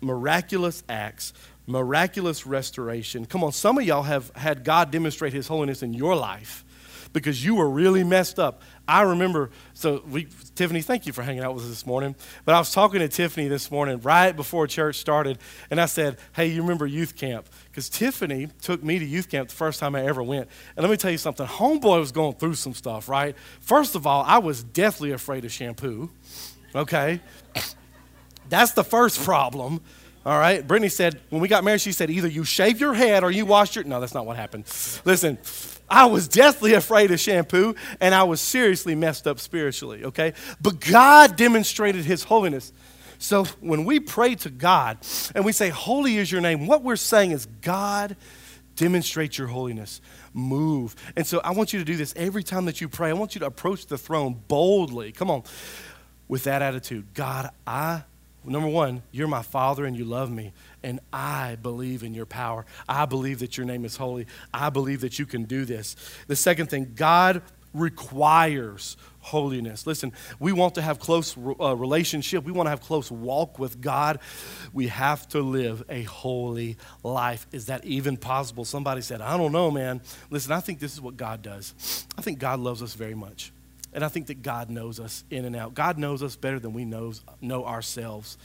miraculous 0.00 0.84
acts 0.88 1.32
miraculous 1.68 2.46
restoration. 2.46 3.26
Come 3.26 3.44
on, 3.44 3.52
some 3.52 3.78
of 3.78 3.84
y'all 3.84 4.02
have 4.02 4.34
had 4.34 4.64
God 4.64 4.90
demonstrate 4.90 5.32
His 5.32 5.46
holiness 5.46 5.82
in 5.82 5.92
your 5.92 6.16
life 6.16 6.64
because 7.12 7.44
you 7.44 7.54
were 7.54 7.68
really 7.68 8.04
messed 8.04 8.38
up. 8.38 8.62
I 8.86 9.02
remember, 9.02 9.50
so 9.74 10.02
we, 10.08 10.28
Tiffany, 10.54 10.80
thank 10.82 11.06
you 11.06 11.12
for 11.12 11.22
hanging 11.22 11.42
out 11.42 11.54
with 11.54 11.64
us 11.64 11.68
this 11.68 11.86
morning. 11.86 12.14
But 12.44 12.54
I 12.54 12.58
was 12.58 12.72
talking 12.72 13.00
to 13.00 13.08
Tiffany 13.08 13.48
this 13.48 13.70
morning 13.70 14.00
right 14.00 14.32
before 14.32 14.66
church 14.66 14.96
started, 14.96 15.38
and 15.70 15.80
I 15.80 15.86
said, 15.86 16.18
Hey, 16.34 16.46
you 16.46 16.62
remember 16.62 16.86
youth 16.86 17.16
camp? 17.16 17.48
Because 17.66 17.88
Tiffany 17.88 18.48
took 18.62 18.82
me 18.82 18.98
to 18.98 19.04
youth 19.04 19.28
camp 19.28 19.48
the 19.50 19.54
first 19.54 19.80
time 19.80 19.94
I 19.94 20.04
ever 20.06 20.22
went. 20.22 20.48
And 20.76 20.82
let 20.82 20.90
me 20.90 20.96
tell 20.96 21.10
you 21.10 21.18
something 21.18 21.46
Homeboy 21.46 22.00
was 22.00 22.12
going 22.12 22.34
through 22.34 22.54
some 22.54 22.74
stuff, 22.74 23.08
right? 23.08 23.36
First 23.60 23.94
of 23.94 24.06
all, 24.06 24.22
I 24.26 24.38
was 24.38 24.62
deathly 24.62 25.12
afraid 25.12 25.44
of 25.44 25.52
shampoo, 25.52 26.10
okay? 26.74 27.20
That's 28.48 28.72
the 28.72 28.84
first 28.84 29.22
problem. 29.22 29.82
All 30.28 30.38
right. 30.38 30.64
Brittany 30.64 30.90
said, 30.90 31.18
when 31.30 31.40
we 31.40 31.48
got 31.48 31.64
married, 31.64 31.80
she 31.80 31.90
said, 31.90 32.10
either 32.10 32.28
you 32.28 32.44
shave 32.44 32.80
your 32.80 32.92
head 32.92 33.24
or 33.24 33.30
you 33.30 33.46
wash 33.46 33.74
your. 33.74 33.84
No, 33.84 33.98
that's 33.98 34.12
not 34.12 34.26
what 34.26 34.36
happened. 34.36 34.66
Listen, 35.06 35.38
I 35.88 36.04
was 36.04 36.28
deathly 36.28 36.74
afraid 36.74 37.10
of 37.12 37.18
shampoo 37.18 37.74
and 37.98 38.14
I 38.14 38.24
was 38.24 38.42
seriously 38.42 38.94
messed 38.94 39.26
up 39.26 39.40
spiritually, 39.40 40.04
okay? 40.04 40.34
But 40.60 40.80
God 40.80 41.36
demonstrated 41.36 42.04
His 42.04 42.24
holiness. 42.24 42.74
So 43.18 43.44
when 43.62 43.86
we 43.86 44.00
pray 44.00 44.34
to 44.34 44.50
God 44.50 44.98
and 45.34 45.46
we 45.46 45.52
say, 45.52 45.70
Holy 45.70 46.18
is 46.18 46.30
your 46.30 46.42
name, 46.42 46.66
what 46.66 46.82
we're 46.82 46.96
saying 46.96 47.30
is, 47.30 47.46
God, 47.62 48.14
demonstrate 48.76 49.38
your 49.38 49.46
holiness. 49.46 50.02
Move. 50.34 50.94
And 51.16 51.26
so 51.26 51.40
I 51.42 51.52
want 51.52 51.72
you 51.72 51.78
to 51.78 51.86
do 51.86 51.96
this 51.96 52.12
every 52.16 52.42
time 52.42 52.66
that 52.66 52.82
you 52.82 52.90
pray. 52.90 53.08
I 53.08 53.14
want 53.14 53.34
you 53.34 53.38
to 53.38 53.46
approach 53.46 53.86
the 53.86 53.96
throne 53.96 54.42
boldly. 54.46 55.10
Come 55.10 55.30
on. 55.30 55.44
With 56.28 56.44
that 56.44 56.60
attitude 56.60 57.14
God, 57.14 57.48
I 57.66 58.02
Number 58.48 58.68
one, 58.68 59.02
you're 59.12 59.28
my 59.28 59.42
father 59.42 59.84
and 59.84 59.96
you 59.96 60.04
love 60.04 60.30
me. 60.30 60.52
And 60.82 61.00
I 61.12 61.56
believe 61.60 62.02
in 62.02 62.14
your 62.14 62.26
power. 62.26 62.64
I 62.88 63.06
believe 63.06 63.40
that 63.40 63.56
your 63.56 63.66
name 63.66 63.84
is 63.84 63.96
holy. 63.96 64.26
I 64.52 64.70
believe 64.70 65.00
that 65.02 65.18
you 65.18 65.26
can 65.26 65.44
do 65.44 65.64
this. 65.64 65.96
The 66.26 66.36
second 66.36 66.68
thing, 66.68 66.92
God 66.94 67.42
requires 67.74 68.96
holiness. 69.20 69.86
Listen, 69.86 70.12
we 70.38 70.52
want 70.52 70.74
to 70.76 70.82
have 70.82 70.98
close 70.98 71.36
uh, 71.36 71.76
relationship. 71.76 72.44
We 72.44 72.52
want 72.52 72.66
to 72.66 72.70
have 72.70 72.80
close 72.80 73.10
walk 73.10 73.58
with 73.58 73.80
God. 73.80 74.20
We 74.72 74.88
have 74.88 75.28
to 75.28 75.40
live 75.40 75.84
a 75.88 76.02
holy 76.04 76.76
life. 77.02 77.46
Is 77.52 77.66
that 77.66 77.84
even 77.84 78.16
possible? 78.16 78.64
Somebody 78.64 79.02
said, 79.02 79.20
I 79.20 79.36
don't 79.36 79.52
know, 79.52 79.70
man. 79.70 80.00
Listen, 80.30 80.52
I 80.52 80.60
think 80.60 80.78
this 80.78 80.94
is 80.94 81.00
what 81.00 81.16
God 81.16 81.42
does. 81.42 82.06
I 82.16 82.22
think 82.22 82.38
God 82.38 82.60
loves 82.60 82.82
us 82.82 82.94
very 82.94 83.14
much. 83.14 83.52
And 83.98 84.04
I 84.04 84.08
think 84.08 84.28
that 84.28 84.42
God 84.42 84.70
knows 84.70 85.00
us 85.00 85.24
in 85.28 85.44
and 85.44 85.56
out. 85.56 85.74
God 85.74 85.98
knows 85.98 86.22
us 86.22 86.36
better 86.36 86.60
than 86.60 86.72
we 86.72 86.84
knows, 86.84 87.24
know 87.40 87.64
ourselves. 87.64 88.38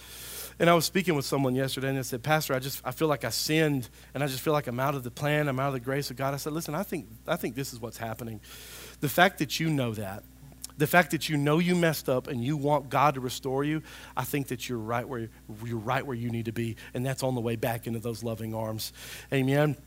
And 0.57 0.67
I 0.67 0.73
was 0.73 0.83
speaking 0.83 1.13
with 1.13 1.25
someone 1.25 1.53
yesterday 1.53 1.89
and 1.89 1.99
I 1.99 2.01
said, 2.01 2.23
Pastor, 2.23 2.55
I 2.55 2.59
just 2.59 2.81
I 2.83 2.89
feel 2.89 3.07
like 3.07 3.23
I 3.23 3.29
sinned 3.29 3.87
and 4.15 4.23
I 4.23 4.25
just 4.25 4.41
feel 4.41 4.51
like 4.51 4.65
I'm 4.65 4.79
out 4.79 4.95
of 4.95 5.03
the 5.03 5.11
plan, 5.11 5.47
I'm 5.47 5.59
out 5.59 5.67
of 5.67 5.73
the 5.73 5.79
grace 5.79 6.09
of 6.09 6.17
God. 6.17 6.33
I 6.33 6.37
said, 6.37 6.53
listen, 6.53 6.73
I 6.73 6.81
think 6.81 7.05
I 7.27 7.35
think 7.35 7.53
this 7.53 7.71
is 7.71 7.79
what's 7.79 7.99
happening. 7.99 8.41
The 8.99 9.07
fact 9.07 9.37
that 9.37 9.59
you 9.59 9.69
know 9.69 9.93
that, 9.93 10.23
the 10.79 10.87
fact 10.87 11.11
that 11.11 11.29
you 11.29 11.37
know 11.37 11.59
you 11.59 11.75
messed 11.75 12.09
up 12.09 12.25
and 12.25 12.43
you 12.43 12.57
want 12.57 12.89
God 12.89 13.13
to 13.13 13.19
restore 13.19 13.63
you, 13.63 13.83
I 14.17 14.23
think 14.23 14.47
that 14.47 14.67
you're 14.67 14.79
right 14.79 15.07
where 15.07 15.29
you're 15.63 15.77
right 15.77 16.03
where 16.03 16.17
you 16.17 16.31
need 16.31 16.45
to 16.45 16.51
be, 16.51 16.77
and 16.95 17.05
that's 17.05 17.21
on 17.21 17.35
the 17.35 17.41
way 17.41 17.57
back 17.57 17.85
into 17.85 17.99
those 17.99 18.23
loving 18.23 18.55
arms. 18.55 18.91
Amen. 19.31 19.77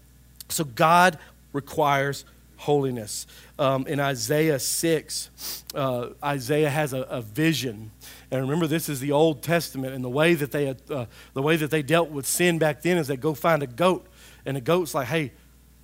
So 0.49 0.63
God 0.63 1.19
requires 1.53 2.25
holiness. 2.57 3.27
Um, 3.59 3.87
in 3.87 4.01
Isaiah 4.01 4.59
6, 4.59 5.65
uh, 5.75 6.09
Isaiah 6.25 6.71
has 6.71 6.93
a, 6.93 7.03
a, 7.03 7.21
vision. 7.21 7.91
And 8.31 8.41
remember, 8.41 8.67
this 8.67 8.89
is 8.89 9.01
the 9.01 9.13
Old 9.13 9.43
Testament, 9.43 9.95
and 9.95 10.05
the 10.05 10.11
way 10.11 10.35
that 10.35 10.51
they, 10.51 10.75
uh, 10.91 11.07
the 11.35 11.43
way 11.43 11.57
that 11.57 11.71
they 11.71 11.83
dealt 11.83 12.11
with 12.11 12.27
sin 12.27 12.59
back 12.59 12.83
then 12.83 12.99
is 12.99 13.07
they 13.07 13.17
go 13.17 13.35
find 13.35 13.63
a 13.63 13.67
goat, 13.67 14.07
and 14.45 14.57
the 14.57 14.61
goat's 14.61 14.95
like, 14.95 15.09
hey, 15.09 15.33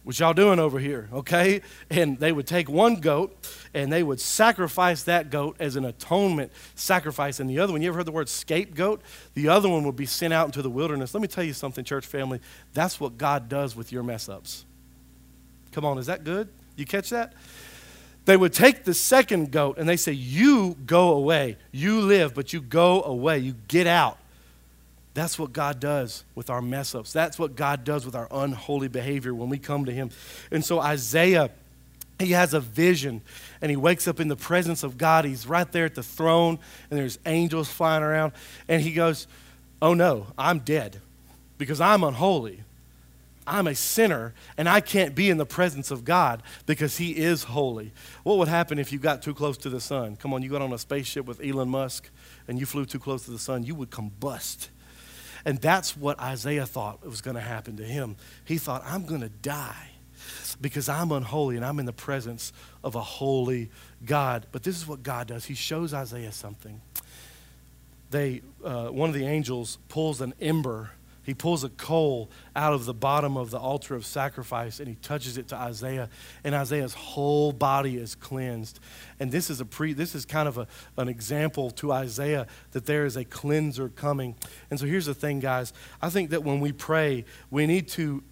what 0.04 0.18
y'all 0.18 0.34
doing 0.34 0.58
over 0.58 0.78
here? 0.78 1.08
Okay? 1.12 1.62
And 1.90 2.18
they 2.18 2.32
would 2.32 2.46
take 2.46 2.68
one 2.68 2.96
goat 2.96 3.36
and 3.72 3.92
they 3.92 4.02
would 4.02 4.20
sacrifice 4.20 5.04
that 5.04 5.30
goat 5.30 5.56
as 5.60 5.76
an 5.76 5.84
atonement 5.84 6.50
sacrifice. 6.74 7.38
And 7.38 7.48
the 7.48 7.60
other 7.60 7.72
one, 7.72 7.82
you 7.82 7.88
ever 7.88 7.98
heard 7.98 8.06
the 8.06 8.12
word 8.12 8.28
scapegoat? 8.28 9.00
The 9.34 9.48
other 9.48 9.68
one 9.68 9.84
would 9.84 9.96
be 9.96 10.06
sent 10.06 10.32
out 10.32 10.46
into 10.46 10.60
the 10.60 10.70
wilderness. 10.70 11.14
Let 11.14 11.20
me 11.20 11.28
tell 11.28 11.44
you 11.44 11.52
something, 11.52 11.84
church 11.84 12.06
family. 12.06 12.40
That's 12.74 12.98
what 12.98 13.16
God 13.16 13.48
does 13.48 13.76
with 13.76 13.92
your 13.92 14.02
mess 14.02 14.28
ups. 14.28 14.64
Come 15.70 15.84
on, 15.84 15.98
is 15.98 16.06
that 16.06 16.24
good? 16.24 16.48
You 16.76 16.84
catch 16.84 17.10
that? 17.10 17.32
They 18.24 18.36
would 18.36 18.52
take 18.52 18.84
the 18.84 18.94
second 18.94 19.50
goat 19.50 19.78
and 19.78 19.88
they 19.88 19.96
say, 19.96 20.12
You 20.12 20.76
go 20.86 21.12
away. 21.12 21.56
You 21.72 22.00
live, 22.00 22.34
but 22.34 22.52
you 22.52 22.60
go 22.60 23.02
away. 23.02 23.38
You 23.38 23.54
get 23.68 23.86
out. 23.86 24.18
That's 25.14 25.38
what 25.38 25.52
God 25.52 25.80
does 25.80 26.24
with 26.34 26.48
our 26.48 26.62
mess 26.62 26.94
ups. 26.94 27.12
That's 27.12 27.38
what 27.38 27.54
God 27.54 27.84
does 27.84 28.06
with 28.06 28.14
our 28.14 28.28
unholy 28.30 28.88
behavior 28.88 29.34
when 29.34 29.48
we 29.50 29.58
come 29.58 29.84
to 29.84 29.92
Him. 29.92 30.10
And 30.50 30.64
so 30.64 30.80
Isaiah, 30.80 31.50
he 32.18 32.32
has 32.32 32.54
a 32.54 32.60
vision 32.60 33.20
and 33.60 33.70
he 33.70 33.76
wakes 33.76 34.08
up 34.08 34.20
in 34.20 34.28
the 34.28 34.36
presence 34.36 34.82
of 34.82 34.96
God. 34.96 35.24
He's 35.24 35.46
right 35.46 35.70
there 35.70 35.84
at 35.84 35.94
the 35.94 36.02
throne 36.02 36.58
and 36.90 36.98
there's 36.98 37.18
angels 37.26 37.68
flying 37.68 38.02
around. 38.02 38.32
And 38.68 38.80
he 38.80 38.92
goes, 38.92 39.26
Oh 39.82 39.94
no, 39.94 40.28
I'm 40.38 40.60
dead 40.60 41.00
because 41.58 41.80
I'm 41.80 42.04
unholy. 42.04 42.62
I'm 43.46 43.66
a 43.66 43.74
sinner 43.74 44.34
and 44.56 44.68
I 44.68 44.80
can't 44.80 45.14
be 45.14 45.30
in 45.30 45.36
the 45.36 45.46
presence 45.46 45.90
of 45.90 46.04
God 46.04 46.42
because 46.66 46.98
He 46.98 47.16
is 47.16 47.44
holy. 47.44 47.92
What 48.22 48.38
would 48.38 48.48
happen 48.48 48.78
if 48.78 48.92
you 48.92 48.98
got 48.98 49.22
too 49.22 49.34
close 49.34 49.56
to 49.58 49.68
the 49.68 49.80
sun? 49.80 50.16
Come 50.16 50.32
on, 50.32 50.42
you 50.42 50.50
got 50.50 50.62
on 50.62 50.72
a 50.72 50.78
spaceship 50.78 51.26
with 51.26 51.40
Elon 51.44 51.68
Musk 51.68 52.10
and 52.48 52.58
you 52.58 52.66
flew 52.66 52.84
too 52.84 52.98
close 52.98 53.24
to 53.24 53.30
the 53.30 53.38
sun, 53.38 53.64
you 53.64 53.74
would 53.74 53.90
combust. 53.90 54.68
And 55.44 55.58
that's 55.58 55.96
what 55.96 56.20
Isaiah 56.20 56.66
thought 56.66 57.04
was 57.04 57.20
going 57.20 57.34
to 57.34 57.42
happen 57.42 57.76
to 57.78 57.84
him. 57.84 58.16
He 58.44 58.58
thought, 58.58 58.82
I'm 58.86 59.06
going 59.06 59.22
to 59.22 59.28
die 59.28 59.90
because 60.60 60.88
I'm 60.88 61.10
unholy 61.10 61.56
and 61.56 61.64
I'm 61.64 61.78
in 61.78 61.86
the 61.86 61.92
presence 61.92 62.52
of 62.84 62.94
a 62.94 63.00
holy 63.00 63.70
God. 64.04 64.46
But 64.52 64.62
this 64.62 64.76
is 64.76 64.86
what 64.86 65.02
God 65.02 65.26
does 65.26 65.44
He 65.44 65.54
shows 65.54 65.92
Isaiah 65.92 66.32
something. 66.32 66.80
They, 68.10 68.42
uh, 68.62 68.88
one 68.88 69.08
of 69.08 69.14
the 69.14 69.26
angels 69.26 69.78
pulls 69.88 70.20
an 70.20 70.34
ember 70.40 70.90
he 71.22 71.34
pulls 71.34 71.64
a 71.64 71.68
coal 71.68 72.30
out 72.56 72.72
of 72.72 72.84
the 72.84 72.94
bottom 72.94 73.36
of 73.36 73.50
the 73.50 73.58
altar 73.58 73.94
of 73.94 74.04
sacrifice 74.04 74.80
and 74.80 74.88
he 74.88 74.96
touches 74.96 75.38
it 75.38 75.48
to 75.48 75.56
Isaiah, 75.56 76.08
and 76.44 76.54
Isaiah's 76.54 76.94
whole 76.94 77.52
body 77.52 77.96
is 77.96 78.14
cleansed. 78.14 78.80
And 79.20 79.30
this 79.30 79.50
is 79.50 79.60
a 79.60 79.64
pre 79.64 79.92
this 79.92 80.14
is 80.14 80.24
kind 80.24 80.48
of 80.48 80.58
a, 80.58 80.66
an 80.96 81.08
example 81.08 81.70
to 81.72 81.92
Isaiah 81.92 82.46
that 82.72 82.86
there 82.86 83.04
is 83.04 83.16
a 83.16 83.24
cleanser 83.24 83.88
coming. 83.88 84.34
And 84.70 84.80
so 84.80 84.86
here's 84.86 85.06
the 85.06 85.14
thing, 85.14 85.40
guys. 85.40 85.72
I 86.00 86.10
think 86.10 86.30
that 86.30 86.42
when 86.42 86.60
we 86.60 86.72
pray, 86.72 87.24
we 87.50 87.66
need 87.66 87.88
to 87.88 88.22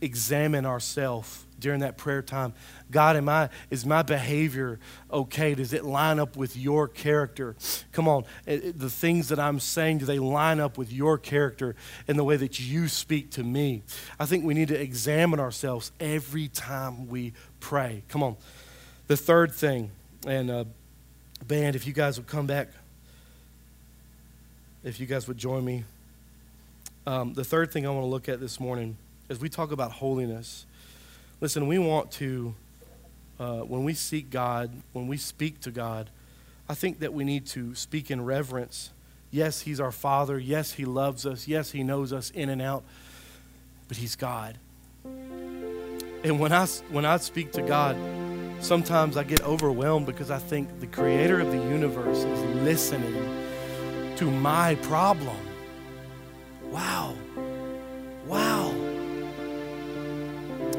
examine 0.00 0.66
ourselves 0.66 1.44
during 1.58 1.80
that 1.80 1.96
prayer 1.96 2.22
time. 2.22 2.52
God, 2.90 3.16
am 3.16 3.28
I, 3.28 3.48
is 3.70 3.84
my 3.84 4.02
behavior 4.02 4.78
okay? 5.10 5.54
Does 5.54 5.72
it 5.72 5.84
line 5.84 6.18
up 6.18 6.36
with 6.36 6.56
your 6.56 6.88
character? 6.88 7.56
Come 7.92 8.08
on, 8.08 8.24
the 8.44 8.90
things 8.90 9.28
that 9.28 9.38
I'm 9.38 9.60
saying, 9.60 9.98
do 9.98 10.06
they 10.06 10.18
line 10.18 10.60
up 10.60 10.78
with 10.78 10.92
your 10.92 11.18
character 11.18 11.74
and 12.06 12.18
the 12.18 12.24
way 12.24 12.36
that 12.36 12.60
you 12.60 12.88
speak 12.88 13.30
to 13.32 13.42
me? 13.42 13.82
I 14.18 14.26
think 14.26 14.44
we 14.44 14.54
need 14.54 14.68
to 14.68 14.80
examine 14.80 15.40
ourselves 15.40 15.92
every 15.98 16.48
time 16.48 17.08
we 17.08 17.32
pray. 17.60 18.02
Come 18.08 18.22
on. 18.22 18.36
The 19.08 19.16
third 19.16 19.52
thing, 19.52 19.90
and 20.26 20.50
uh, 20.50 20.64
band, 21.46 21.76
if 21.76 21.86
you 21.86 21.92
guys 21.92 22.18
would 22.18 22.28
come 22.28 22.46
back, 22.46 22.68
if 24.84 25.00
you 25.00 25.06
guys 25.06 25.26
would 25.26 25.38
join 25.38 25.64
me. 25.64 25.84
Um, 27.06 27.32
the 27.32 27.44
third 27.44 27.72
thing 27.72 27.86
I 27.86 27.90
want 27.90 28.02
to 28.02 28.08
look 28.08 28.28
at 28.28 28.38
this 28.38 28.60
morning 28.60 28.96
as 29.28 29.40
we 29.40 29.48
talk 29.48 29.72
about 29.72 29.92
holiness 29.92 30.66
Listen, 31.40 31.68
we 31.68 31.78
want 31.78 32.10
to 32.12 32.54
uh, 33.38 33.60
when 33.60 33.84
we 33.84 33.94
seek 33.94 34.30
God, 34.30 34.70
when 34.92 35.06
we 35.06 35.16
speak 35.16 35.60
to 35.60 35.70
God, 35.70 36.10
I 36.68 36.74
think 36.74 36.98
that 36.98 37.14
we 37.14 37.22
need 37.22 37.46
to 37.48 37.76
speak 37.76 38.10
in 38.10 38.24
reverence. 38.24 38.90
Yes, 39.30 39.60
He's 39.60 39.78
our 39.78 39.92
Father. 39.92 40.36
Yes, 40.40 40.72
He 40.72 40.84
loves 40.84 41.24
us. 41.24 41.46
Yes, 41.46 41.70
He 41.70 41.84
knows 41.84 42.12
us 42.12 42.30
in 42.30 42.48
and 42.48 42.60
out. 42.60 42.82
But 43.86 43.98
He's 43.98 44.16
God. 44.16 44.58
And 45.04 46.40
when 46.40 46.52
I, 46.52 46.66
when 46.90 47.04
I 47.04 47.18
speak 47.18 47.52
to 47.52 47.62
God, 47.62 47.96
sometimes 48.60 49.16
I 49.16 49.22
get 49.22 49.40
overwhelmed 49.44 50.06
because 50.06 50.32
I 50.32 50.38
think 50.38 50.80
the 50.80 50.88
creator 50.88 51.38
of 51.38 51.52
the 51.52 51.58
universe 51.58 52.18
is 52.18 52.64
listening 52.64 53.14
to 54.16 54.28
my 54.28 54.74
problem. 54.82 55.36
Wow. 56.64 57.14
Wow. 58.26 58.57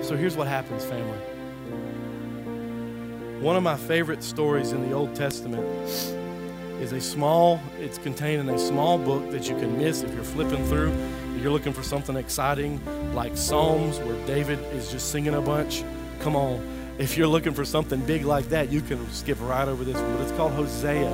So 0.09 0.17
here's 0.17 0.35
what 0.35 0.47
happens, 0.47 0.83
family. 0.83 1.19
One 3.41 3.55
of 3.55 3.61
my 3.61 3.77
favorite 3.77 4.23
stories 4.23 4.71
in 4.71 4.89
the 4.89 4.95
Old 4.95 5.13
Testament 5.13 5.63
is 6.81 6.91
a 6.91 6.99
small, 6.99 7.61
it's 7.79 7.99
contained 7.99 8.41
in 8.41 8.49
a 8.49 8.57
small 8.57 8.97
book 8.97 9.29
that 9.29 9.47
you 9.47 9.55
can 9.57 9.77
miss 9.77 10.01
if 10.01 10.11
you're 10.15 10.23
flipping 10.23 10.65
through. 10.65 10.91
You're 11.39 11.51
looking 11.51 11.73
for 11.73 11.83
something 11.83 12.15
exciting 12.15 12.83
like 13.13 13.37
Psalms 13.37 13.99
where 13.99 14.17
David 14.25 14.57
is 14.73 14.89
just 14.89 15.11
singing 15.11 15.35
a 15.35 15.41
bunch. 15.41 15.83
Come 16.21 16.35
on. 16.35 16.67
If 16.97 17.15
you're 17.15 17.27
looking 17.27 17.53
for 17.53 17.63
something 17.63 18.03
big 18.03 18.25
like 18.25 18.45
that, 18.49 18.71
you 18.71 18.81
can 18.81 19.07
skip 19.11 19.37
right 19.41 19.67
over 19.67 19.83
this 19.83 19.95
one. 19.95 20.11
But 20.13 20.21
it's 20.23 20.31
called 20.31 20.53
Hosea. 20.53 21.11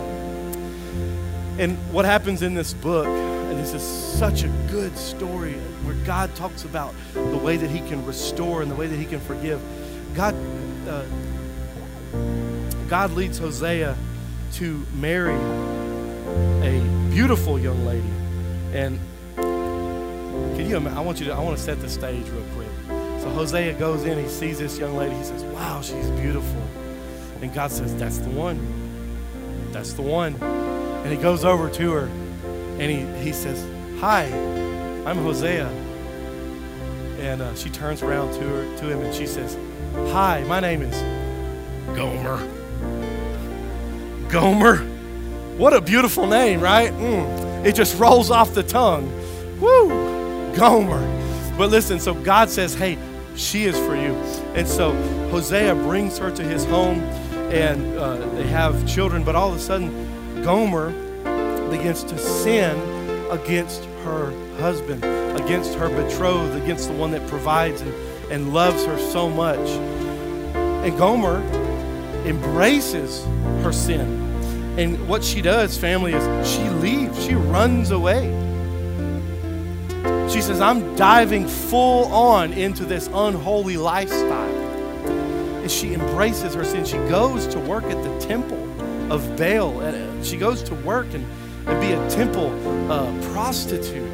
And 1.58 1.78
what 1.94 2.06
happens 2.06 2.42
in 2.42 2.54
this 2.54 2.74
book, 2.74 3.08
and 3.08 3.58
this 3.58 3.74
is 3.74 3.82
such 3.82 4.44
a 4.44 4.50
good 4.70 4.98
story 4.98 5.54
where 5.84 5.96
God 6.06 6.36
talks 6.36 6.66
about 6.66 6.94
the 7.14 7.38
way 7.38 7.56
that 7.56 7.70
He 7.70 7.80
can 7.88 8.06
restore 8.06 8.62
and 8.62 8.70
the 8.70 8.76
way 8.76 8.88
that 8.88 8.98
He 8.98 9.06
can 9.06 9.22
forgive. 9.22 9.62
God, 10.14 10.36
uh, 10.88 11.06
God 12.90 13.12
leads 13.12 13.38
Hosea 13.38 13.96
to 14.54 14.86
marry 14.96 15.36
a 16.62 17.10
beautiful 17.10 17.58
young 17.58 17.86
lady. 17.86 18.12
And 18.74 19.00
can 19.38 20.70
you 20.70 20.78
I 20.78 21.00
want 21.00 21.20
you 21.20 21.28
to 21.28 21.34
I 21.34 21.40
want 21.40 21.58
to 21.58 21.64
set 21.64 21.80
the 21.80 21.90
stage 21.90 22.28
real 22.30 22.46
quick. 22.56 22.68
So 23.22 23.30
Hosea 23.30 23.74
goes 23.74 24.04
in, 24.04 24.22
he 24.22 24.30
sees 24.30 24.60
this 24.60 24.78
young 24.78 24.96
lady, 24.98 25.16
he 25.16 25.24
says, 25.24 25.44
Wow, 25.46 25.82
she's 25.82 26.10
beautiful. 26.12 26.62
And 27.42 27.54
God 27.54 27.72
says, 27.72 27.96
That's 27.96 28.18
the 28.18 28.30
one. 28.30 28.60
That's 29.72 29.94
the 29.94 30.02
one. 30.02 30.36
And 31.06 31.14
he 31.14 31.22
goes 31.22 31.46
over 31.46 31.70
to 31.70 31.92
her 31.92 32.06
and 32.08 32.82
he, 32.82 33.06
he 33.24 33.32
says, 33.32 33.64
Hi, 34.00 34.24
I'm 35.06 35.18
Hosea. 35.18 35.68
And 37.20 37.44
uh, 37.44 37.54
she 37.54 37.70
turns 37.70 38.02
around 38.02 38.34
to 38.34 38.40
her 38.40 38.78
to 38.78 38.90
him 38.90 39.02
and 39.02 39.14
she 39.14 39.28
says, 39.28 39.56
Hi, 40.12 40.44
my 40.46 40.60
name 40.60 40.82
is 40.82 40.96
Gomer. 41.96 42.40
Gomer. 44.30 44.78
What 45.58 45.74
a 45.74 45.80
beautiful 45.80 46.26
name, 46.26 46.60
right? 46.60 46.92
Mm. 46.92 47.68
It 47.68 47.76
just 47.76 48.00
rolls 48.00 48.32
off 48.32 48.56
the 48.56 48.64
tongue. 48.64 49.06
Woo! 49.60 50.56
Gomer. 50.56 51.06
But 51.56 51.70
listen, 51.70 52.00
so 52.00 52.16
God 52.16 52.50
says, 52.50 52.74
hey, 52.74 52.98
she 53.36 53.66
is 53.66 53.78
for 53.78 53.96
you. 53.96 54.16
And 54.56 54.68
so 54.68 54.92
Hosea 55.30 55.76
brings 55.76 56.18
her 56.18 56.32
to 56.32 56.42
his 56.42 56.66
home 56.66 57.02
and 57.52 57.96
uh, 57.96 58.18
they 58.34 58.48
have 58.48 58.88
children, 58.88 59.24
but 59.24 59.36
all 59.36 59.52
of 59.52 59.56
a 59.56 59.60
sudden, 59.60 60.16
Gomer 60.46 60.92
begins 61.72 62.04
to 62.04 62.20
sin 62.20 62.78
against 63.32 63.84
her 64.04 64.30
husband, 64.60 65.04
against 65.42 65.74
her 65.74 65.90
betrothed, 65.90 66.56
against 66.62 66.88
the 66.88 66.94
one 66.94 67.10
that 67.12 67.28
provides 67.28 67.82
and, 67.82 67.92
and 68.32 68.54
loves 68.54 68.86
her 68.86 69.00
so 69.10 69.28
much. 69.28 69.68
And 69.68 70.96
Gomer 71.00 71.42
embraces 72.28 73.26
her 73.64 73.74
sin. 73.74 74.22
And 74.78 75.10
what 75.10 75.24
she 75.24 75.42
does, 75.42 75.80
family, 75.80 76.14
is 76.14 76.48
she 76.48 76.70
leaves, 76.70 77.26
she 77.26 77.34
runs 77.34 77.90
away. 77.90 78.26
She 80.30 80.42
says, 80.42 80.62
I'm 80.62 80.96
diving 80.96 81.48
full 81.48 82.06
on 82.14 82.54
into 82.54 82.86
this 82.86 83.08
unholy 83.12 83.78
lifestyle. 83.78 84.60
And 85.64 85.72
she 85.72 85.96
embraces 85.96 86.54
her 86.54 86.64
sin. 86.64 86.86
She 86.86 86.98
goes 87.10 87.48
to 87.48 87.60
work 87.60 87.86
at 87.86 88.04
the 88.04 88.20
temple 88.20 88.65
of 89.12 89.38
Baal. 89.38 89.82
And 89.82 90.26
she 90.26 90.38
goes 90.38 90.64
to 90.64 90.76
work 90.76 91.08
and, 91.14 91.26
and 91.68 91.80
be 91.82 91.92
a 91.94 92.10
temple 92.10 92.52
uh, 92.92 93.12
prostitute 93.34 94.12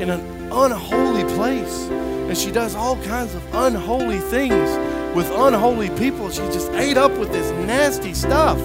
in 0.00 0.10
an 0.10 0.20
unholy 0.52 1.24
place. 1.34 1.88
And 1.88 2.36
she 2.36 2.50
does 2.50 2.74
all 2.74 2.96
kinds 3.04 3.34
of 3.34 3.54
unholy 3.54 4.18
things 4.18 4.70
with 5.16 5.30
unholy 5.30 5.90
people. 5.90 6.30
She 6.30 6.42
just 6.42 6.70
ate 6.72 6.96
up 6.96 7.12
with 7.12 7.32
this 7.32 7.50
nasty 7.66 8.14
stuff. 8.14 8.58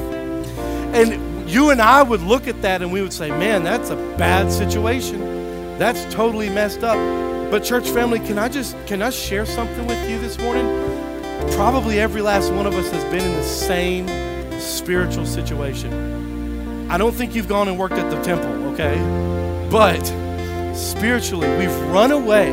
And 0.94 1.50
you 1.50 1.70
and 1.70 1.82
I 1.82 2.04
would 2.04 2.22
look 2.22 2.48
at 2.48 2.62
that 2.62 2.82
and 2.82 2.92
we 2.92 3.02
would 3.02 3.14
say, 3.14 3.30
man, 3.30 3.64
that's 3.64 3.90
a 3.90 3.96
bad 4.18 4.52
situation. 4.52 5.20
That's 5.78 6.04
totally 6.14 6.50
messed 6.50 6.84
up. 6.84 6.98
But 7.50 7.64
church 7.64 7.88
family, 7.90 8.20
can 8.20 8.40
I 8.40 8.50
just 8.50 8.76
can 8.88 9.02
I 9.02 9.10
share 9.10 9.46
something 9.46 9.86
with 9.86 10.10
you 10.10 10.20
this 10.20 10.38
morning? 10.40 10.66
Probably 11.54 12.00
every 12.00 12.22
last 12.22 12.52
one 12.52 12.66
of 12.66 12.74
us 12.74 12.90
has 12.92 13.04
been 13.06 13.24
in 13.24 13.34
the 13.34 13.44
same 13.44 14.08
spiritual 14.64 15.26
situation. 15.26 16.90
I 16.90 16.98
don't 16.98 17.14
think 17.14 17.36
you've 17.36 17.48
gone 17.48 17.68
and 17.68 17.78
worked 17.78 17.96
at 17.96 18.10
the 18.10 18.22
temple, 18.22 18.52
okay? 18.74 18.98
But 19.70 20.04
spiritually, 20.76 21.50
we've 21.58 21.80
run 21.90 22.12
away. 22.12 22.52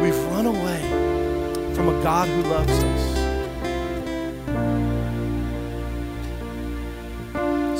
We've 0.00 0.18
run 0.26 0.46
away 0.46 0.80
from 1.74 1.88
a 1.88 2.02
God 2.02 2.28
who 2.28 2.42
loves 2.42 2.70
us. 2.72 3.18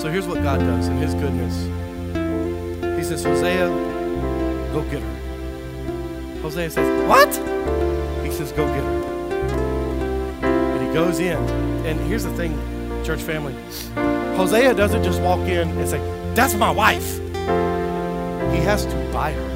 So 0.00 0.08
here's 0.10 0.26
what 0.26 0.42
God 0.42 0.60
does 0.60 0.86
in 0.86 0.96
His 0.98 1.14
goodness 1.14 1.54
He 2.96 3.04
says, 3.04 3.24
Hosea, 3.24 3.68
go 4.72 4.82
get 4.90 5.02
her. 5.02 6.40
Hosea 6.40 6.70
says, 6.70 7.08
What? 7.08 7.34
He 8.24 8.30
says, 8.30 8.52
Go 8.52 8.66
get 8.66 8.84
her. 8.84 8.97
Goes 10.92 11.20
in. 11.20 11.36
And 11.86 12.00
here's 12.00 12.24
the 12.24 12.32
thing, 12.32 12.56
church 13.04 13.20
family 13.20 13.54
Hosea 14.36 14.74
doesn't 14.74 15.02
just 15.02 15.20
walk 15.20 15.40
in 15.40 15.68
and 15.68 15.88
say, 15.88 15.98
That's 16.34 16.54
my 16.54 16.70
wife. 16.70 17.18
He 18.52 18.60
has 18.64 18.86
to 18.86 19.10
buy 19.12 19.32
her. 19.32 19.48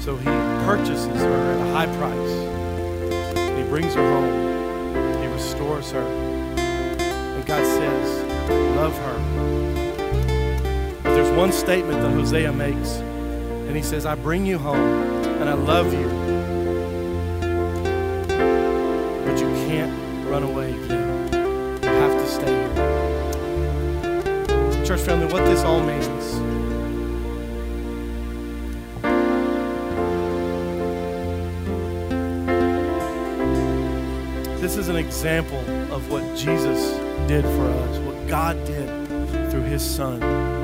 So 0.00 0.16
he 0.16 0.24
purchases 0.64 1.06
her 1.06 1.52
at 1.52 1.66
a 1.66 1.72
high 1.72 1.86
price. 1.96 3.56
He 3.56 3.64
brings 3.64 3.94
her 3.94 4.02
home. 4.02 5.22
He 5.22 5.28
restores 5.28 5.90
her. 5.90 6.02
And 6.02 7.46
God 7.46 7.64
says, 7.64 8.50
Love 8.76 8.96
her. 8.98 9.69
One 11.40 11.52
statement 11.52 12.02
that 12.02 12.12
Hosea 12.12 12.52
makes. 12.52 12.96
And 12.98 13.74
he 13.74 13.80
says, 13.80 14.04
I 14.04 14.14
bring 14.14 14.44
you 14.44 14.58
home 14.58 14.76
and 15.40 15.48
I 15.48 15.54
love 15.54 15.90
you. 15.90 16.06
But 19.24 19.40
you 19.40 19.48
can't 19.66 20.28
run 20.28 20.42
away 20.42 20.72
again. 20.72 21.32
You 21.82 21.88
have 21.88 22.12
to 22.12 22.26
stay 22.26 22.52
here. 24.66 24.84
Church 24.84 25.00
family, 25.00 25.32
what 25.32 25.46
this 25.46 25.64
all 25.64 25.80
means 25.82 26.06
this 34.60 34.76
is 34.76 34.88
an 34.88 34.96
example 34.96 35.60
of 35.90 36.10
what 36.10 36.36
Jesus 36.36 36.92
did 37.26 37.46
for 37.46 37.66
us, 37.70 37.98
what 38.00 38.28
God 38.28 38.62
did 38.66 39.08
through 39.50 39.62
his 39.62 39.82
son. 39.82 40.59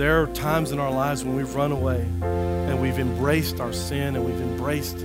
There 0.00 0.22
are 0.22 0.28
times 0.28 0.72
in 0.72 0.78
our 0.78 0.90
lives 0.90 1.24
when 1.26 1.36
we've 1.36 1.54
run 1.54 1.72
away 1.72 2.00
and 2.22 2.80
we've 2.80 2.98
embraced 2.98 3.60
our 3.60 3.70
sin 3.70 4.16
and 4.16 4.24
we've 4.24 4.40
embraced 4.40 4.96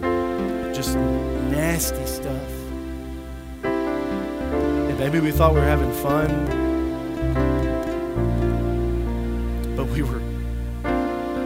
just 0.74 0.96
nasty 0.96 2.06
stuff. 2.06 2.50
And 3.62 4.98
maybe 4.98 5.20
we 5.20 5.32
thought 5.32 5.54
we 5.54 5.60
were 5.60 5.66
having 5.66 5.92
fun, 5.96 6.30
but 9.76 9.86
we 9.88 10.02
were 10.02 10.22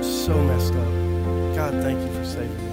so 0.04 0.44
messed 0.44 0.76
up. 0.76 1.56
God, 1.56 1.74
thank 1.82 2.00
you 2.00 2.14
for 2.20 2.26
saving 2.26 2.56
me. 2.56 2.72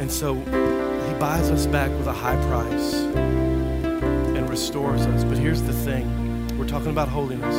And 0.00 0.10
so 0.10 0.34
he 0.34 1.14
buys 1.20 1.48
us 1.52 1.66
back 1.66 1.92
with 1.92 2.08
a 2.08 2.12
high 2.12 2.44
price 2.48 2.94
and 3.14 4.50
restores 4.50 5.02
us. 5.02 5.22
But 5.22 5.38
here's 5.38 5.62
the 5.62 5.72
thing 5.72 6.25
we're 6.66 6.72
talking 6.72 6.90
about 6.90 7.08
holiness. 7.08 7.54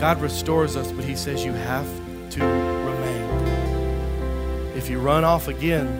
God 0.00 0.20
restores 0.20 0.76
us, 0.76 0.92
but 0.92 1.04
he 1.04 1.16
says 1.16 1.44
you 1.44 1.52
have 1.52 1.88
to 2.30 2.40
remain. 2.40 3.28
If 4.76 4.88
you 4.88 5.00
run 5.00 5.24
off 5.24 5.48
again, 5.48 5.98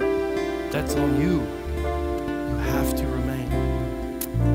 that's 0.70 0.94
on 0.94 1.20
you. 1.20 1.40
You 1.40 2.56
have 2.70 2.94
to 2.94 3.04
remain. 3.08 3.50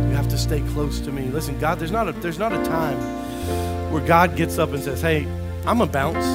You 0.10 0.16
have 0.16 0.30
to 0.30 0.38
stay 0.38 0.62
close 0.70 1.02
to 1.02 1.12
me. 1.12 1.24
Listen, 1.24 1.60
God, 1.60 1.78
there's 1.78 1.92
not 1.92 2.08
a, 2.08 2.14
there's 2.14 2.40
not 2.40 2.54
a 2.54 2.64
time 2.64 2.98
where 3.92 4.02
God 4.06 4.38
gets 4.38 4.58
up 4.58 4.72
and 4.72 4.82
says, 4.82 5.02
hey, 5.02 5.28
I'm 5.66 5.82
a 5.82 5.88
bounce. 5.88 6.26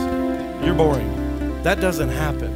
You're 0.62 0.74
boring. 0.74 1.62
That 1.62 1.80
doesn't 1.80 2.10
happen. 2.10 2.52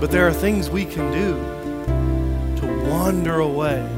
But 0.00 0.10
there 0.10 0.26
are 0.26 0.32
things 0.32 0.68
we 0.68 0.84
can 0.84 1.12
do 1.12 1.36
to 2.60 2.90
wander 2.90 3.38
away. 3.38 3.88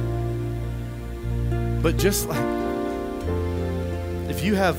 But 1.80 1.96
just 1.96 2.28
like, 2.28 2.57
if 4.38 4.44
you 4.44 4.54
have, 4.54 4.78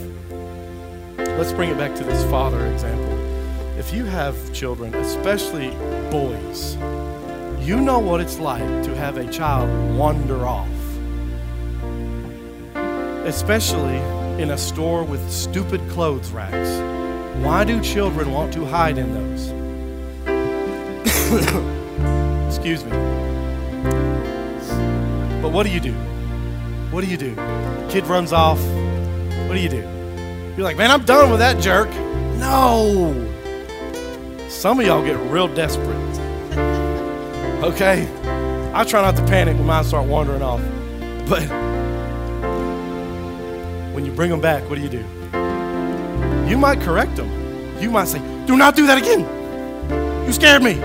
let's 1.38 1.52
bring 1.52 1.70
it 1.70 1.78
back 1.78 1.94
to 1.94 2.04
this 2.06 2.24
father 2.32 2.66
example. 2.68 3.14
If 3.78 3.94
you 3.94 4.06
have 4.06 4.54
children, 4.54 4.96
especially 4.96 5.72
boys, 6.10 6.78
you 7.60 7.78
know 7.82 8.00
what 8.00 8.22
it's 8.22 8.40
like 8.40 8.64
to 8.84 8.96
have 8.96 9.18
a 9.18 9.30
child 9.30 9.70
wander 9.98 10.48
off. 10.48 10.70
Especially 13.28 13.98
in 14.42 14.52
a 14.52 14.58
store 14.58 15.04
with 15.04 15.30
stupid 15.30 15.82
clothes 15.90 16.32
racks. 16.32 16.80
Why 17.44 17.66
do 17.66 17.82
children 17.82 18.32
want 18.32 18.54
to 18.54 18.64
hide 18.64 18.98
in 18.98 19.14
those? 19.14 19.50
Excuse 22.48 22.86
me. 22.86 22.92
But 25.42 25.52
what 25.52 25.66
do 25.66 25.70
you 25.70 25.82
do? 25.82 25.92
What 26.92 27.04
do 27.04 27.12
you 27.12 27.18
do? 27.18 27.36
Kid 27.90 28.08
runs 28.08 28.32
off. 28.32 28.62
What 29.50 29.56
do 29.56 29.62
you 29.62 29.70
do? 29.70 29.82
You're 30.56 30.64
like, 30.64 30.78
man, 30.78 30.92
I'm 30.92 31.04
done 31.06 31.32
with 31.32 31.40
that 31.40 31.60
jerk. 31.60 31.90
No. 32.38 33.16
Some 34.48 34.80
of 34.80 34.86
y'all 34.86 35.04
get 35.04 35.18
real 35.32 35.48
desperate. 35.48 35.98
Okay? 37.60 38.08
I 38.74 38.86
try 38.86 39.02
not 39.02 39.18
to 39.18 39.26
panic 39.26 39.58
when 39.58 39.66
mine 39.66 39.84
start 39.84 40.08
wandering 40.08 40.42
off. 40.42 40.62
But 41.28 41.44
when 43.94 44.06
you 44.06 44.14
bring 44.14 44.30
them 44.30 44.40
back, 44.40 44.70
what 44.70 44.76
do 44.76 44.82
you 44.82 44.88
do? 44.88 45.04
You 46.50 46.58
might 46.58 46.80
correct 46.80 47.18
them. 47.18 47.28
You 47.82 47.92
might 47.92 48.08
say, 48.08 48.20
do 48.46 48.56
not 48.56 48.78
do 48.78 48.88
that 48.88 48.98
again. 48.98 49.26
You 50.26 50.32
scared 50.32 50.64
me. 50.64 50.76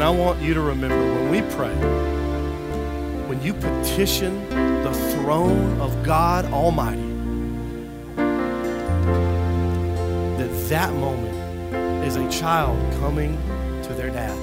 And 0.00 0.06
I 0.06 0.10
want 0.12 0.40
you 0.40 0.54
to 0.54 0.62
remember 0.62 0.96
when 0.96 1.28
we 1.28 1.42
pray, 1.54 1.74
when 3.28 3.42
you 3.42 3.52
petition 3.52 4.48
the 4.48 4.94
throne 5.12 5.78
of 5.78 6.02
God 6.02 6.46
Almighty, 6.46 7.02
that 10.38 10.68
that 10.70 10.94
moment 10.94 11.36
is 12.02 12.16
a 12.16 12.26
child 12.30 12.78
coming 12.94 13.36
to 13.82 13.92
their 13.92 14.08
dad. 14.08 14.38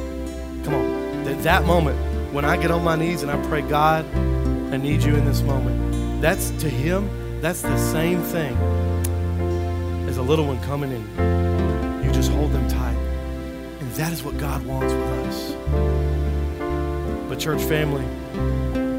Come 0.64 0.76
on. 0.76 1.24
That 1.24 1.42
that 1.42 1.66
moment, 1.66 1.98
when 2.32 2.46
I 2.46 2.56
get 2.56 2.70
on 2.70 2.84
my 2.84 2.96
knees 2.96 3.24
and 3.24 3.32
I 3.32 3.44
pray, 3.48 3.64
God, 3.64 4.06
I 4.72 4.78
need 4.78 5.02
you 5.02 5.16
in 5.16 5.26
this 5.26 5.42
moment. 5.42 6.22
That's 6.22 6.52
to 6.52 6.70
him, 6.70 7.42
that's 7.42 7.64
the 7.64 7.80
same 7.80 8.22
thing 8.22 8.56
as 10.08 10.18
a 10.18 10.22
little 10.22 10.46
one 10.46 10.62
coming 10.66 10.92
in. 10.92 12.04
You 12.06 12.12
just 12.12 12.30
hold 12.32 12.52
them 12.52 12.68
tight. 12.68 12.97
That 13.98 14.14
is 14.14 14.22
what 14.22 14.38
God 14.38 14.64
wants 14.64 14.94
with 14.94 15.12
us. 15.28 15.54
But, 17.28 17.40
church 17.40 17.64
family, 17.64 18.06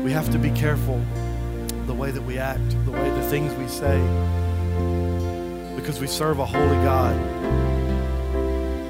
we 0.03 0.11
have 0.11 0.29
to 0.31 0.39
be 0.41 0.51
careful 0.51 1.01
the 1.87 1.95
way 1.95 2.11
that 2.11 2.23
we 2.23 2.37
act, 2.39 2.69
the 2.85 2.91
way 2.91 3.09
the 3.11 3.23
things 3.31 3.55
we 3.55 3.69
say, 3.69 3.97
because 5.77 6.01
we 6.01 6.09
serve 6.09 6.41
a 6.41 6.45
holy 6.45 6.77
God. 6.85 7.15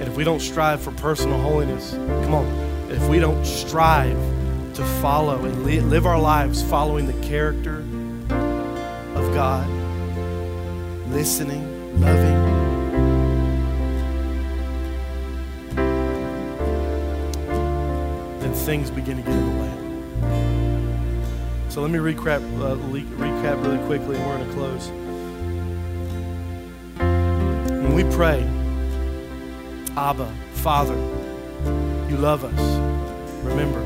And 0.00 0.08
if 0.08 0.16
we 0.16 0.24
don't 0.24 0.40
strive 0.40 0.80
for 0.80 0.92
personal 0.92 1.38
holiness, 1.42 1.92
come 1.92 2.34
on, 2.34 2.46
if 2.90 3.06
we 3.06 3.18
don't 3.18 3.44
strive 3.44 4.16
to 4.76 4.84
follow 5.02 5.44
and 5.44 5.62
li- 5.66 5.80
live 5.80 6.06
our 6.06 6.18
lives 6.18 6.62
following 6.62 7.06
the 7.06 7.26
character 7.26 7.80
of 9.14 9.34
God, 9.34 9.68
listening, 11.10 12.00
loving, 12.00 12.47
things 18.68 18.90
begin 18.90 19.16
to 19.16 19.22
get 19.22 19.32
in 19.32 19.46
the 19.46 19.62
way. 19.62 19.70
So 21.70 21.80
let 21.80 21.90
me 21.90 21.98
recap, 21.98 22.42
uh, 22.60 22.76
recap 22.76 23.62
really 23.64 23.78
quickly, 23.86 24.16
and 24.16 24.26
we're 24.26 24.36
going 24.36 24.46
to 24.46 24.54
close. 24.54 24.90
When 27.82 27.94
we 27.94 28.04
pray, 28.14 28.42
Abba, 29.96 30.30
Father, 30.52 30.96
you 32.10 32.18
love 32.18 32.44
us. 32.44 32.60
Remember, 33.42 33.80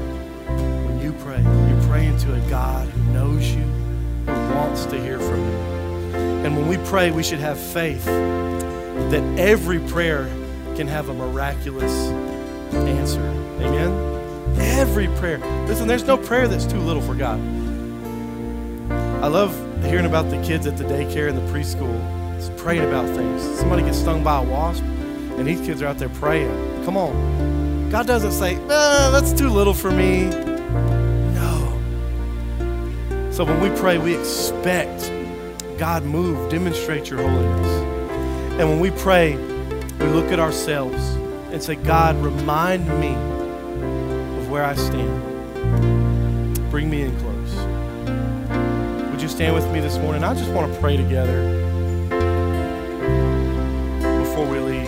when 0.88 0.99
you 1.01 1.12
pray, 1.12 1.40
you're 1.40 1.88
praying 1.88 2.16
to 2.18 2.35
a 2.35 2.40
God 2.51 2.88
who 2.88 3.12
knows 3.12 3.55
you, 3.55 3.62
who 3.62 4.55
wants 4.57 4.85
to 4.87 5.01
hear 5.01 5.21
from 5.21 5.38
you. 5.38 6.16
And 6.45 6.57
when 6.57 6.66
we 6.66 6.77
pray, 6.88 7.12
we 7.12 7.23
should 7.23 7.38
have 7.38 7.57
faith 7.57 8.05
that 8.05 9.23
every 9.38 9.79
prayer 9.79 10.25
can 10.75 10.88
have 10.88 11.09
a 11.09 11.14
miraculous 11.14 11.95
answer. 12.73 13.23
Amen? 13.61 14.12
Every 14.57 15.09
prayer. 15.18 15.38
Listen, 15.66 15.87
there's 15.87 16.05
no 16.05 16.16
prayer 16.16 16.48
that's 16.48 16.66
too 16.66 16.78
little 16.78 17.02
for 17.02 17.14
God. 17.14 17.40
I 19.22 19.28
love 19.28 19.55
hearing 19.85 20.07
about 20.07 20.31
the 20.31 20.42
kids 20.42 20.66
at 20.66 20.76
the 20.76 20.85
daycare 20.85 21.28
and 21.28 21.38
the 21.38 21.52
preschool. 21.52 21.96
It's 22.37 22.50
praying 22.61 22.85
about 22.85 23.07
things. 23.14 23.42
Somebody 23.59 23.83
gets 23.83 23.98
stung 23.98 24.24
by 24.24 24.42
a 24.42 24.42
wasp, 24.42 24.83
and 24.83 25.46
these 25.46 25.61
kids 25.61 25.81
are 25.83 25.87
out 25.87 25.98
there 25.98 26.09
praying. 26.09 26.85
Come 26.85 26.96
on. 26.96 27.88
God 27.90 28.07
doesn't 28.07 28.33
say, 28.33 28.57
ah, 28.68 29.11
that's 29.12 29.33
too 29.33 29.48
little 29.48 29.74
for 29.74 29.90
me. 29.90 30.24
No. 31.35 31.78
So 33.31 33.44
when 33.44 33.61
we 33.61 33.70
pray, 33.78 33.98
we 33.98 34.16
expect 34.18 35.12
God 35.78 36.05
move, 36.05 36.50
demonstrate 36.50 37.09
your 37.11 37.20
holiness. 37.20 37.66
And 38.59 38.68
when 38.68 38.81
we 38.81 38.90
pray, 38.90 39.37
we 39.37 40.07
look 40.07 40.33
at 40.33 40.40
ourselves 40.40 41.00
and 41.52 41.62
say, 41.62 41.74
God, 41.76 42.16
remind 42.16 42.88
me 43.00 43.14
where 44.53 44.65
I 44.65 44.75
stand. 44.75 46.61
Bring 46.71 46.91
me 46.91 47.01
in 47.01 47.17
close. 47.21 47.55
Would 49.11 49.23
you 49.23 49.29
stand 49.29 49.55
with 49.55 49.67
me 49.73 49.81
this 49.81 49.97
morning? 49.97 50.23
I 50.23 50.35
just 50.35 50.51
want 50.51 50.71
to 50.71 50.79
pray 50.79 50.99
together 50.99 51.49
before 54.21 54.47
we 54.47 54.59
leave. 54.59 54.87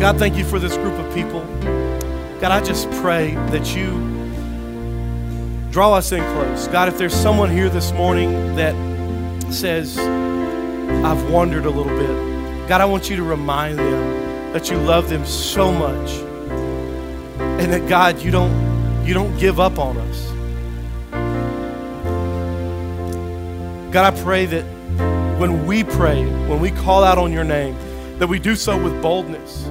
God, 0.00 0.20
thank 0.20 0.36
you 0.36 0.44
for 0.44 0.60
this 0.60 0.76
group 0.76 0.94
of 0.94 1.12
people. 1.12 1.40
God, 2.40 2.52
I 2.52 2.62
just 2.62 2.88
pray 3.02 3.34
that 3.50 3.74
you 3.74 3.90
draw 5.72 5.94
us 5.94 6.12
in 6.12 6.22
close. 6.32 6.68
God, 6.68 6.86
if 6.86 6.96
there's 6.96 7.12
someone 7.12 7.50
here 7.50 7.68
this 7.68 7.90
morning 7.90 8.54
that 8.54 8.76
says, 9.52 9.98
I've 9.98 11.28
wandered 11.28 11.66
a 11.66 11.70
little 11.70 11.98
bit, 11.98 12.68
God, 12.68 12.80
I 12.80 12.84
want 12.84 13.10
you 13.10 13.16
to 13.16 13.24
remind 13.24 13.80
them 13.80 14.52
that 14.52 14.70
you 14.70 14.76
love 14.76 15.08
them 15.08 15.26
so 15.26 15.72
much 15.72 16.20
and 17.64 17.72
that 17.72 17.88
God, 17.88 18.20
you 18.20 18.30
don't, 18.30 19.06
you 19.06 19.14
don't 19.14 19.36
give 19.38 19.58
up 19.58 19.78
on 19.78 19.96
us. 19.96 20.30
God, 23.90 24.12
I 24.12 24.22
pray 24.22 24.44
that 24.46 24.64
when 25.38 25.66
we 25.66 25.82
pray, 25.82 26.24
when 26.46 26.60
we 26.60 26.70
call 26.70 27.02
out 27.02 27.16
on 27.16 27.32
your 27.32 27.42
name, 27.42 27.74
that 28.18 28.26
we 28.26 28.38
do 28.38 28.54
so 28.54 28.80
with 28.80 29.00
boldness 29.00 29.70